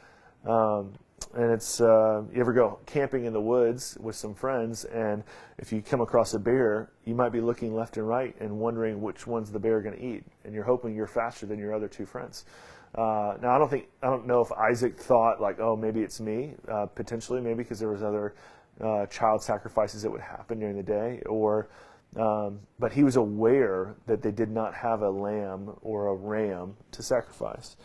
Um, 0.46 0.94
and 1.34 1.52
it's 1.52 1.82
uh, 1.82 2.24
you 2.34 2.42
ever 2.42 2.54
go 2.54 2.80
camping 2.86 3.26
in 3.26 3.34
the 3.34 3.42
woods 3.42 3.98
with 4.00 4.16
some 4.16 4.34
friends, 4.34 4.86
and 4.86 5.24
if 5.58 5.72
you 5.72 5.82
come 5.82 6.02
across 6.02 6.34
a 6.34 6.40
bear, 6.40 6.92
you 7.06 7.16
might 7.16 7.32
be 7.32 7.42
looking 7.42 7.76
left 7.76 7.98
and 7.98 8.08
right 8.08 8.36
and 8.40 8.60
wondering 8.60 9.02
which 9.02 9.26
one's 9.26 9.52
the 9.52 9.60
bear 9.60 9.82
going 9.82 9.98
to 9.98 10.04
eat, 10.04 10.24
and 10.44 10.54
you're 10.54 10.64
hoping 10.64 10.96
you're 10.96 11.08
faster 11.08 11.46
than 11.46 11.58
your 11.58 11.74
other 11.74 11.88
two 11.88 12.06
friends. 12.06 12.46
Uh, 12.94 13.38
now 13.42 13.56
I 13.56 13.58
don't 13.58 13.70
think 13.70 13.88
I 14.04 14.08
don't 14.08 14.28
know 14.28 14.42
if 14.42 14.52
Isaac 14.52 14.98
thought 14.98 15.40
like, 15.40 15.60
oh, 15.60 15.76
maybe 15.76 16.02
it's 16.02 16.20
me, 16.20 16.56
uh, 16.70 16.88
potentially, 16.88 17.40
maybe 17.42 17.64
because 17.64 17.80
there 17.80 17.90
was 17.90 18.04
other 18.04 18.36
uh, 18.82 19.06
child 19.06 19.42
sacrifices 19.44 20.02
that 20.02 20.12
would 20.12 20.22
happen 20.22 20.60
during 20.60 20.76
the 20.76 20.84
day, 20.84 21.22
or 21.26 21.70
um, 22.18 22.60
but 22.80 22.92
he 22.92 23.04
was 23.04 23.16
aware 23.16 23.96
that 24.08 24.22
they 24.22 24.32
did 24.32 24.50
not 24.50 24.74
have 24.74 25.02
a 25.02 25.10
lamb 25.10 25.76
or 25.82 26.08
a 26.08 26.16
ram 26.16 26.76
to 26.92 27.02
sacrifice. 27.02 27.78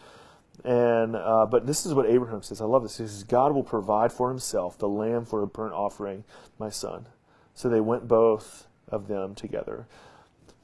And 0.64 1.14
uh, 1.14 1.46
but 1.48 1.66
this 1.66 1.86
is 1.86 1.94
what 1.94 2.06
Abraham 2.06 2.42
says. 2.42 2.60
I 2.60 2.64
love 2.64 2.82
this. 2.82 2.98
He 2.98 3.04
says, 3.04 3.22
"God 3.22 3.54
will 3.54 3.62
provide 3.62 4.12
for 4.12 4.28
Himself 4.28 4.78
the 4.78 4.88
lamb 4.88 5.24
for 5.24 5.42
a 5.42 5.46
burnt 5.46 5.74
offering, 5.74 6.24
my 6.58 6.70
son." 6.70 7.06
So 7.54 7.68
they 7.68 7.80
went 7.80 8.08
both 8.08 8.66
of 8.88 9.06
them 9.06 9.34
together. 9.34 9.86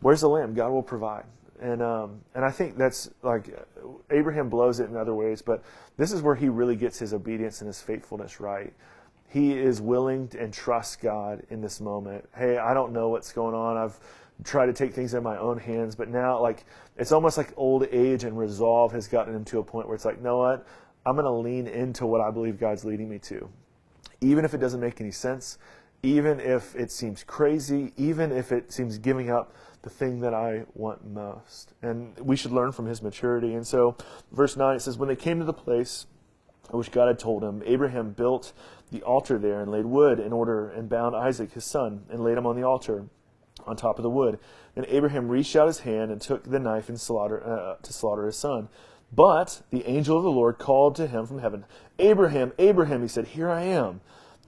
Where's 0.01 0.23
the 0.23 0.29
lamb? 0.29 0.55
God 0.55 0.73
will 0.73 0.83
provide. 0.83 1.25
And 1.63 1.81
um, 1.81 2.21
and 2.35 2.45
I 2.45 2.51
think 2.51 2.77
that's 2.77 3.11
like 3.23 3.57
Abraham 4.11 4.49
blows 4.49 4.81
it 4.81 4.91
in 4.91 4.97
other 4.97 5.15
ways, 5.15 5.41
but 5.43 5.63
this 5.97 6.13
is 6.13 6.21
where 6.21 6.35
he 6.35 6.49
really 6.49 6.77
gets 6.77 6.99
his 6.99 7.15
obedience 7.15 7.61
and 7.61 7.69
his 7.69 7.81
faithfulness 7.81 8.41
right 8.41 8.73
he 9.33 9.59
is 9.59 9.81
willing 9.81 10.31
and 10.39 10.53
trusts 10.53 10.97
God 10.97 11.43
in 11.49 11.63
this 11.63 11.81
moment. 11.81 12.29
Hey, 12.37 12.59
I 12.59 12.75
don't 12.75 12.93
know 12.93 13.09
what's 13.09 13.33
going 13.33 13.55
on. 13.55 13.79
I've 13.79 13.99
tried 14.45 14.67
to 14.67 14.75
take 14.75 14.93
things 14.93 15.15
in 15.15 15.23
my 15.23 15.39
own 15.39 15.57
hands, 15.59 15.95
but 15.95 16.11
now, 16.11 16.39
like, 16.39 16.67
it's 16.99 17.13
almost 17.13 17.39
like 17.39 17.51
old 17.57 17.87
age 17.91 18.25
and 18.25 18.37
resolve 18.37 18.93
has 18.93 19.09
gotten 19.09 19.35
him 19.35 19.45
to 19.47 19.61
a 19.61 19.63
point 19.63 19.89
where 19.89 19.95
it's 19.95 20.05
like, 20.05 20.21
know 20.21 20.37
what? 20.37 20.67
I'm 21.07 21.17
going 21.17 21.25
to 21.25 21.31
lean 21.31 21.67
into 21.67 22.05
what 22.05 22.21
I 22.21 22.31
believe 22.31 22.61
God's 22.61 22.85
leading 22.85 23.09
me 23.09 23.19
to. 23.21 23.49
Even 24.21 24.45
if 24.45 24.53
it 24.53 24.59
doesn't 24.59 24.81
make 24.81 25.01
any 25.01 25.11
sense, 25.11 25.57
even 26.03 26.41
if 26.41 26.75
it 26.75 26.91
seems 26.91 27.23
crazy, 27.23 27.93
even 27.97 28.33
if 28.33 28.51
it 28.51 28.73
seems 28.73 28.99
giving 28.99 29.31
up 29.31 29.55
the 29.83 29.91
thing 29.91 30.21
that 30.21 30.35
I 30.35 30.65
want 30.75 31.07
most. 31.07 31.75
And 31.83 32.19
we 32.19 32.37
should 32.37 32.53
learn 32.53 32.73
from 32.73 32.87
his 32.87 33.03
maturity. 33.03 33.55
And 33.55 33.67
so, 33.67 33.97
verse 34.31 34.57
9 34.57 34.77
it 34.77 34.81
says, 34.81 34.99
When 34.99 35.09
they 35.09 35.17
came 35.17 35.39
to 35.39 35.45
the 35.45 35.53
place 35.53 36.07
which 36.71 36.91
God 36.91 37.09
had 37.09 37.19
told 37.19 37.45
him, 37.45 37.63
Abraham 37.67 38.13
built 38.13 38.53
the 38.91 39.03
altar 39.03 39.39
there 39.39 39.61
and 39.61 39.71
laid 39.71 39.87
wood 39.87 40.19
in 40.19 40.33
order 40.33 40.69
and 40.71 40.89
bound 40.89 41.15
Isaac 41.17 41.53
his 41.53 41.65
son 41.65 42.05
and 42.11 42.23
laid 42.23 42.39
him 42.39 42.47
on 42.47 42.57
the 42.57 42.67
altar 42.67 43.07
on 43.67 43.77
top 43.77 43.99
of 43.99 44.03
the 44.03 44.11
wood. 44.11 44.39
And 44.75 44.87
Abraham 44.87 45.29
reached 45.29 45.55
out 45.55 45.67
his 45.67 45.81
hand 45.81 46.11
and 46.11 46.21
took 46.21 46.45
the 46.45 46.59
knife 46.59 46.89
and 46.89 47.01
slaughter, 47.01 47.45
uh, 47.45 47.77
to 47.83 47.93
slaughter 47.93 48.27
his 48.27 48.37
son. 48.37 48.69
But 49.15 49.63
the 49.71 49.87
angel 49.87 50.17
of 50.17 50.25
the 50.25 50.31
Lord 50.31 50.59
called 50.59 50.97
to 50.97 51.07
him 51.07 51.27
from 51.27 51.41
heaven, 51.41 51.65
Abraham, 51.99 52.53
Abraham, 52.59 53.03
he 53.03 53.09
said, 53.09 53.29
Here 53.29 53.51
I 53.51 53.63
am. 53.63 54.01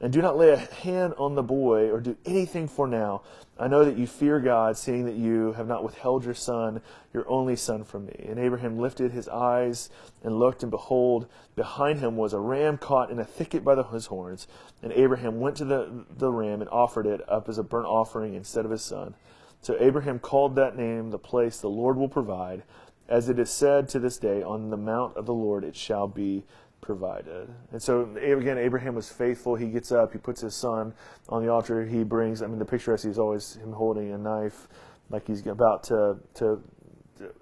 And 0.05 0.13
do 0.13 0.21
not 0.21 0.37
lay 0.37 0.51
a 0.51 0.59
hand 0.59 1.15
on 1.17 1.35
the 1.35 1.43
boy 1.43 1.89
or 1.89 1.99
do 1.99 2.15
anything 2.27 2.69
for 2.69 2.87
now. 2.87 3.23
I 3.59 3.69
know 3.69 3.87
that 3.87 3.97
you 3.97 4.07
fear 4.07 4.39
God, 4.39 4.77
seeing 4.77 5.07
that 5.07 5.15
you 5.15 5.55
have 5.55 5.67
not 5.67 5.83
withheld 5.83 6.27
your 6.27 6.35
son, 6.35 6.83
your 7.15 7.27
only 7.27 7.57
son, 7.57 7.85
from 7.85 8.05
me. 8.05 8.27
And 8.29 8.39
Abraham 8.39 8.79
lifted 8.79 9.13
his 9.13 9.31
eyes 9.31 9.89
and 10.23 10.39
looked, 10.39 10.63
and 10.63 10.71
behold, 10.71 11.27
behind 11.57 12.01
him 12.01 12.19
was 12.19 12.35
a 12.35 12.39
ram 12.39 12.77
caught 12.77 13.11
in 13.11 13.19
a 13.19 13.25
thicket 13.25 13.65
by 13.65 13.75
the, 13.75 13.83
his 13.85 14.05
horns. 14.05 14.47
And 14.83 14.93
Abraham 14.93 15.41
went 15.41 15.57
to 15.57 15.65
the, 15.65 16.05
the 16.15 16.31
ram 16.31 16.61
and 16.61 16.69
offered 16.69 17.07
it 17.07 17.23
up 17.27 17.49
as 17.49 17.57
a 17.57 17.63
burnt 17.63 17.87
offering 17.87 18.35
instead 18.35 18.67
of 18.67 18.73
his 18.73 18.83
son. 18.83 19.15
So 19.63 19.75
Abraham 19.81 20.19
called 20.19 20.55
that 20.57 20.77
name 20.77 21.13
the 21.13 21.19
place 21.19 21.57
the 21.57 21.69
Lord 21.71 21.97
will 21.97 22.11
provide. 22.11 22.65
As 23.09 23.31
it 23.31 23.39
is 23.39 23.51
said 23.51 23.89
to 23.91 23.99
this 23.99 24.19
day, 24.19 24.43
on 24.43 24.69
the 24.69 24.77
mount 24.77 25.17
of 25.17 25.25
the 25.25 25.33
Lord 25.33 25.65
it 25.65 25.77
shall 25.77 26.09
be 26.09 26.45
provided. 26.85 27.49
And 27.73 27.83
so 27.83 28.15
again, 28.17 28.59
Abraham 28.59 28.95
was 28.95 29.09
faithful. 29.09 29.55
He 29.57 29.69
gets 29.69 29.91
up, 29.91 30.13
he 30.13 30.19
puts 30.19 30.43
his 30.43 30.55
son 30.55 30.93
on 31.31 31.43
the 31.43 31.51
altar. 31.51 31.85
He 31.85 32.05
brings. 32.05 32.43
I 32.43 32.47
mean, 32.47 32.59
the 32.59 32.65
picture 32.65 32.93
I 32.93 32.97
see 32.97 33.09
is 33.09 33.19
always 33.19 33.57
him 33.57 33.73
holding 33.73 34.13
a 34.13 34.19
knife, 34.19 34.69
like 35.09 35.27
he's 35.27 35.47
about 35.47 35.83
to 35.85 36.17
to 36.35 36.61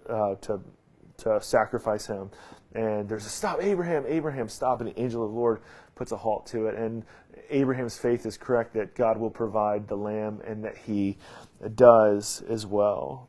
uh, 0.08 0.34
to 0.36 0.60
to 1.18 1.40
sacrifice 1.40 2.06
him. 2.06 2.30
And 2.74 3.08
there's 3.08 3.26
a 3.26 3.28
stop, 3.28 3.58
Abraham, 3.60 4.04
Abraham, 4.06 4.48
stop, 4.48 4.80
and 4.80 4.88
the 4.88 4.98
angel 4.98 5.24
of 5.24 5.30
the 5.30 5.36
Lord 5.36 5.60
puts 5.94 6.12
a 6.12 6.16
halt 6.16 6.46
to 6.46 6.68
it. 6.68 6.74
And 6.74 7.04
Abraham's 7.50 7.98
faith 7.98 8.24
is 8.24 8.38
correct 8.38 8.72
that 8.74 8.94
God 8.94 9.18
will 9.18 9.30
provide 9.30 9.88
the 9.88 9.96
lamb, 9.96 10.40
and 10.46 10.64
that 10.64 10.76
He 10.76 11.18
does 11.74 12.42
as 12.48 12.64
well. 12.64 13.28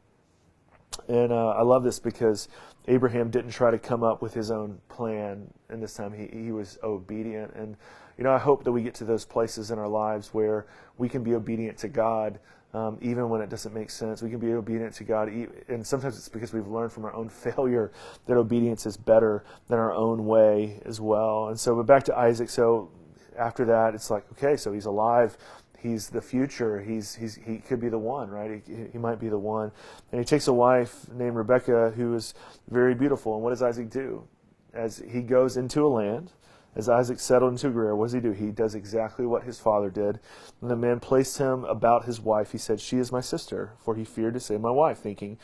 And 1.07 1.31
uh, 1.31 1.49
I 1.49 1.61
love 1.61 1.83
this 1.83 1.99
because 1.99 2.47
Abraham 2.87 3.29
didn't 3.29 3.51
try 3.51 3.71
to 3.71 3.79
come 3.79 4.03
up 4.03 4.21
with 4.21 4.33
his 4.33 4.51
own 4.51 4.79
plan, 4.89 5.47
and 5.69 5.81
this 5.81 5.93
time 5.93 6.13
he, 6.13 6.27
he 6.37 6.51
was 6.51 6.77
obedient. 6.83 7.53
And, 7.53 7.75
you 8.17 8.23
know, 8.23 8.31
I 8.31 8.37
hope 8.37 8.63
that 8.63 8.71
we 8.71 8.83
get 8.83 8.93
to 8.95 9.05
those 9.05 9.25
places 9.25 9.71
in 9.71 9.79
our 9.79 9.87
lives 9.87 10.33
where 10.33 10.67
we 10.97 11.09
can 11.09 11.23
be 11.23 11.33
obedient 11.33 11.77
to 11.79 11.87
God 11.87 12.39
um, 12.73 12.97
even 13.01 13.29
when 13.29 13.41
it 13.41 13.49
doesn't 13.49 13.73
make 13.73 13.89
sense. 13.89 14.21
We 14.21 14.29
can 14.29 14.39
be 14.39 14.53
obedient 14.53 14.95
to 14.95 15.03
God, 15.03 15.29
and 15.67 15.85
sometimes 15.85 16.17
it's 16.17 16.29
because 16.29 16.53
we've 16.53 16.67
learned 16.67 16.91
from 16.91 17.05
our 17.05 17.13
own 17.13 17.29
failure 17.29 17.91
that 18.25 18.35
obedience 18.35 18.85
is 18.85 18.97
better 18.97 19.43
than 19.67 19.79
our 19.79 19.93
own 19.93 20.25
way 20.25 20.79
as 20.85 20.99
well. 20.99 21.49
And 21.49 21.59
so, 21.59 21.75
but 21.75 21.85
back 21.85 22.03
to 22.05 22.17
Isaac. 22.17 22.49
So 22.49 22.89
after 23.37 23.65
that, 23.65 23.93
it's 23.93 24.09
like, 24.09 24.25
okay, 24.33 24.57
so 24.57 24.73
he's 24.73 24.85
alive 24.85 25.37
he's 25.83 26.09
the 26.09 26.21
future. 26.21 26.81
He's, 26.81 27.13
he's, 27.13 27.35
he 27.35 27.57
could 27.57 27.79
be 27.79 27.89
the 27.89 27.99
one, 27.99 28.29
right? 28.29 28.63
He, 28.65 28.73
he 28.93 28.97
might 28.97 29.19
be 29.19 29.29
the 29.29 29.37
one. 29.37 29.71
And 30.11 30.19
he 30.19 30.25
takes 30.25 30.47
a 30.47 30.53
wife 30.53 31.07
named 31.11 31.35
Rebecca 31.35 31.91
who 31.95 32.15
is 32.15 32.33
very 32.69 32.95
beautiful. 32.95 33.35
And 33.35 33.43
what 33.43 33.49
does 33.49 33.61
Isaac 33.61 33.89
do? 33.89 34.27
As 34.73 35.03
he 35.07 35.21
goes 35.21 35.57
into 35.57 35.85
a 35.85 35.89
land, 35.89 36.31
as 36.75 36.89
Isaac 36.89 37.19
settled 37.19 37.51
into 37.51 37.69
Gerar, 37.69 37.95
what 37.95 38.05
does 38.05 38.13
he 38.13 38.19
do? 38.19 38.31
He 38.31 38.47
does 38.47 38.73
exactly 38.73 39.25
what 39.25 39.43
his 39.43 39.59
father 39.59 39.91
did. 39.91 40.19
When 40.59 40.69
the 40.69 40.75
man 40.75 40.99
placed 40.99 41.37
him 41.37 41.65
about 41.65 42.05
his 42.05 42.19
wife, 42.19 42.51
he 42.51 42.57
said, 42.57 42.79
She 42.79 42.97
is 42.97 43.11
my 43.11 43.21
sister, 43.21 43.73
for 43.77 43.95
he 43.95 44.03
feared 44.03 44.33
to 44.33 44.39
say 44.39 44.57
my 44.57 44.71
wife, 44.71 44.97
thinking, 44.97 45.37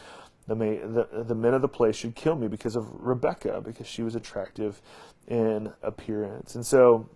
the, 0.48 0.56
may, 0.56 0.78
the, 0.78 1.08
the 1.28 1.36
men 1.36 1.54
of 1.54 1.62
the 1.62 1.68
place 1.68 1.96
should 1.96 2.16
kill 2.16 2.36
me 2.36 2.48
because 2.48 2.76
of 2.76 2.88
Rebecca, 2.92 3.62
because 3.64 3.86
she 3.86 4.02
was 4.02 4.16
attractive 4.16 4.82
in 5.28 5.72
appearance. 5.84 6.56
And 6.56 6.66
so 6.66 7.08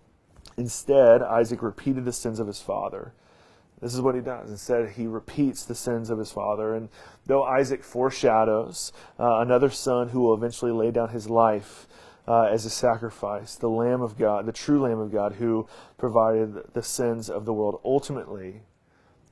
Instead, 0.56 1.22
Isaac 1.22 1.62
repeated 1.62 2.04
the 2.04 2.12
sins 2.12 2.38
of 2.38 2.46
his 2.46 2.60
father. 2.60 3.12
This 3.80 3.94
is 3.94 4.00
what 4.00 4.14
he 4.14 4.20
does. 4.20 4.50
Instead, 4.50 4.90
he 4.90 5.06
repeats 5.06 5.64
the 5.64 5.74
sins 5.74 6.08
of 6.10 6.18
his 6.18 6.30
father. 6.30 6.74
And 6.74 6.88
though 7.26 7.42
Isaac 7.42 7.82
foreshadows 7.82 8.92
uh, 9.18 9.40
another 9.40 9.68
son 9.68 10.08
who 10.08 10.20
will 10.20 10.34
eventually 10.34 10.72
lay 10.72 10.90
down 10.90 11.10
his 11.10 11.28
life 11.28 11.86
uh, 12.26 12.44
as 12.44 12.64
a 12.64 12.70
sacrifice, 12.70 13.56
the 13.56 13.68
Lamb 13.68 14.00
of 14.00 14.16
God, 14.16 14.46
the 14.46 14.52
true 14.52 14.80
Lamb 14.80 15.00
of 15.00 15.12
God 15.12 15.34
who 15.34 15.66
provided 15.98 16.72
the 16.72 16.82
sins 16.82 17.28
of 17.28 17.44
the 17.44 17.52
world, 17.52 17.80
ultimately, 17.84 18.62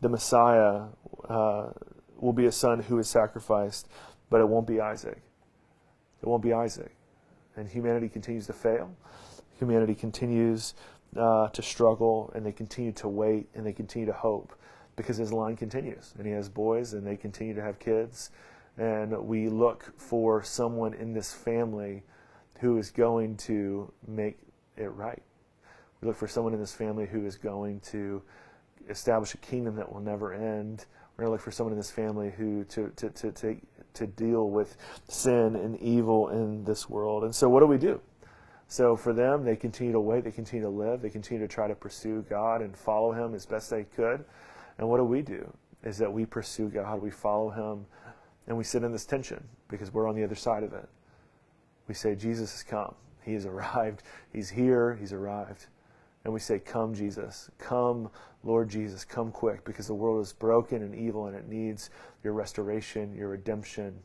the 0.03 0.09
Messiah 0.09 0.89
uh, 1.29 1.71
will 2.19 2.33
be 2.33 2.47
a 2.47 2.53
son 2.53 2.81
who 2.81 2.99
is 2.99 3.09
sacrificed, 3.09 3.89
but 4.29 4.41
it 4.41 4.49
won't 4.49 4.67
be 4.67 4.81
Isaac. 4.81 5.23
It 6.21 6.29
won't 6.29 6.43
be 6.43 6.53
Isaac. 6.53 6.95
And 7.57 7.69
humanity 7.69 8.09
continues 8.09 8.47
to 8.49 8.53
fail. 8.53 8.95
Humanity 9.59 9.95
continues 9.95 10.75
uh, 11.17 11.49
to 11.49 11.63
struggle 11.63 12.33
and 12.35 12.45
they 12.45 12.53
continue 12.53 12.93
to 12.93 13.09
wait 13.09 13.49
and 13.55 13.67
they 13.67 13.73
continue 13.73 14.07
to 14.07 14.13
hope 14.13 14.55
because 14.97 15.17
his 15.17 15.33
line 15.33 15.57
continues 15.57 16.15
and 16.17 16.27
he 16.27 16.33
has 16.33 16.49
boys 16.49 16.93
and 16.93 17.07
they 17.07 17.17
continue 17.17 17.55
to 17.55 17.63
have 17.63 17.79
kids. 17.79 18.31
And 18.79 19.27
we 19.27 19.49
look 19.49 19.93
for 19.99 20.43
someone 20.43 20.95
in 20.95 21.13
this 21.13 21.33
family 21.33 22.03
who 22.61 22.79
is 22.79 22.91
going 22.91 23.37
to 23.37 23.93
make 24.07 24.39
it 24.77 24.93
right. 24.93 25.23
We 26.01 26.09
look 26.09 26.17
for 26.17 26.29
someone 26.29 26.55
in 26.55 26.61
this 26.61 26.73
family 26.73 27.07
who 27.07 27.27
is 27.27 27.37
going 27.37 27.81
to 27.91 28.23
establish 28.89 29.35
a 29.35 29.39
kingdom 29.39 29.77
that 29.77 29.93
will 29.93 30.01
never 30.01 30.33
end. 30.33 30.87
We're 31.17 31.25
going 31.25 31.29
to 31.29 31.33
look 31.33 31.41
for 31.41 31.51
someone 31.51 31.73
in 31.73 31.79
this 31.79 31.91
family 31.91 32.33
who 32.37 32.65
to 32.65 32.89
to 32.97 33.11
to 33.11 33.33
to, 33.33 33.57
to 33.95 34.07
deal 34.07 34.49
with 34.49 34.77
sin 35.09 35.57
and 35.57 35.79
evil 35.81 36.31
in 36.31 36.65
this 36.65 36.89
world. 36.89 37.25
And 37.25 37.35
so 37.35 37.49
what 37.49 37.61
do 37.61 37.67
we 37.67 37.79
do 37.79 38.01
so 38.73 38.97
for 38.97 39.13
them, 39.13 39.45
they 39.45 39.55
continue 39.55 39.93
to 39.93 40.01
wait, 40.01 40.25
they 40.25 40.31
continue 40.31 40.65
to 40.65 40.71
live, 40.71 41.03
they 41.03 41.11
continue 41.11 41.47
to 41.47 41.55
try 41.55 41.69
to 41.69 41.75
pursue 41.75 42.25
God 42.31 42.63
and 42.63 42.75
follow 42.75 43.13
Him 43.13 43.35
as 43.35 43.45
best 43.45 43.69
they 43.69 43.85
could. 43.85 44.25
And 44.79 44.89
what 44.89 44.97
do 44.97 45.05
we 45.05 45.21
do? 45.21 45.53
Is 45.85 45.99
that 45.99 46.11
we 46.11 46.25
pursue 46.25 46.71
God, 46.71 47.03
we 47.03 47.11
follow 47.11 47.51
Him, 47.51 47.85
and 48.47 48.57
we 48.57 48.65
sit 48.65 48.83
in 48.83 48.91
this 48.91 49.05
tension 49.05 49.45
because 49.69 49.93
we're 49.93 50.09
on 50.09 50.17
the 50.17 50.25
other 50.25 50.35
side 50.35 50.63
of 50.63 50.73
it. 50.73 50.89
We 51.87 51.93
say, 51.93 52.15
Jesus 52.15 52.51
has 52.53 52.63
come. 52.63 52.95
He 53.23 53.35
has 53.35 53.45
arrived. 53.55 54.05
He's 54.33 54.49
here. 54.49 54.95
He's 54.95 55.13
arrived. 55.13 55.67
And 56.25 56.33
we 56.33 56.41
say, 56.41 56.59
Come, 56.59 56.95
Jesus. 56.95 57.51
Come, 57.59 58.09
Lord 58.43 58.71
Jesus. 58.71 59.05
Come 59.05 59.33
quick 59.33 59.67
because 59.67 59.87
the 59.87 59.95
world 59.95 60.23
is 60.23 60.33
broken 60.33 60.81
and 60.81 60.95
evil 60.95 61.27
and 61.27 61.37
it 61.37 61.47
needs 61.47 61.91
your 62.25 62.33
restoration, 62.33 63.15
your 63.15 63.29
redemption. 63.29 63.99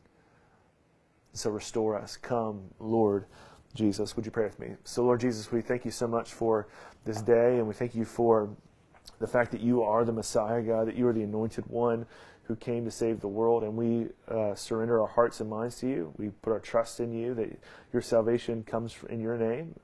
So 1.32 1.48
restore 1.48 1.96
us. 1.96 2.18
Come, 2.18 2.64
Lord 2.78 3.24
Jesus. 3.78 4.16
Would 4.16 4.26
you 4.26 4.30
pray 4.30 4.44
with 4.44 4.58
me? 4.58 4.74
So, 4.84 5.04
Lord 5.04 5.20
Jesus, 5.20 5.50
we 5.50 5.62
thank 5.62 5.84
you 5.84 5.90
so 5.90 6.06
much 6.06 6.32
for 6.32 6.66
this 7.04 7.22
day, 7.22 7.56
and 7.56 7.66
we 7.66 7.74
thank 7.74 7.94
you 7.94 8.04
for 8.04 8.50
the 9.20 9.26
fact 9.26 9.52
that 9.52 9.60
you 9.60 9.82
are 9.82 10.04
the 10.04 10.12
Messiah, 10.12 10.60
God, 10.60 10.88
that 10.88 10.96
you 10.96 11.06
are 11.08 11.12
the 11.12 11.22
anointed 11.22 11.66
one 11.66 12.04
who 12.42 12.56
came 12.56 12.84
to 12.84 12.90
save 12.90 13.20
the 13.20 13.28
world, 13.28 13.62
and 13.62 13.76
we 13.76 14.08
uh, 14.28 14.54
surrender 14.54 15.00
our 15.00 15.06
hearts 15.06 15.40
and 15.40 15.48
minds 15.48 15.76
to 15.76 15.88
you. 15.88 16.12
We 16.16 16.28
put 16.28 16.52
our 16.52 16.60
trust 16.60 16.98
in 16.98 17.12
you, 17.12 17.34
that 17.34 17.58
your 17.92 18.02
salvation 18.02 18.64
comes 18.64 18.96
in 19.08 19.20
your 19.20 19.36
name. 19.36 19.74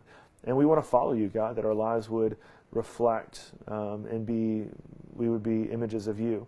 And 0.44 0.56
we 0.56 0.66
want 0.66 0.82
to 0.82 0.88
follow 0.88 1.12
you, 1.12 1.28
God, 1.28 1.56
that 1.56 1.64
our 1.64 1.74
lives 1.74 2.08
would 2.08 2.36
reflect 2.72 3.52
um, 3.68 4.06
and 4.10 4.26
be, 4.26 4.66
we 5.14 5.28
would 5.28 5.42
be 5.42 5.64
images 5.64 6.06
of 6.06 6.18
you. 6.18 6.46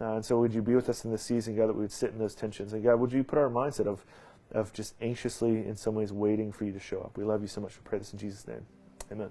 Uh, 0.00 0.14
and 0.14 0.24
so, 0.24 0.38
would 0.38 0.54
you 0.54 0.62
be 0.62 0.74
with 0.74 0.88
us 0.88 1.04
in 1.04 1.10
this 1.10 1.22
season, 1.22 1.54
God, 1.54 1.68
that 1.68 1.74
we 1.74 1.82
would 1.82 1.92
sit 1.92 2.10
in 2.10 2.18
those 2.18 2.34
tensions? 2.34 2.72
And 2.72 2.82
God, 2.82 2.96
would 2.96 3.12
you 3.12 3.22
put 3.22 3.38
our 3.38 3.50
mindset 3.50 3.86
of 3.86 4.04
of 4.52 4.72
just 4.72 4.94
anxiously, 5.00 5.66
in 5.66 5.76
some 5.76 5.94
ways, 5.94 6.12
waiting 6.12 6.52
for 6.52 6.64
you 6.64 6.72
to 6.72 6.80
show 6.80 7.00
up. 7.00 7.16
We 7.16 7.24
love 7.24 7.42
you 7.42 7.48
so 7.48 7.60
much. 7.60 7.76
We 7.76 7.82
pray 7.84 7.98
this 7.98 8.12
in 8.12 8.18
Jesus' 8.18 8.46
name. 8.46 8.66
Amen. 9.10 9.30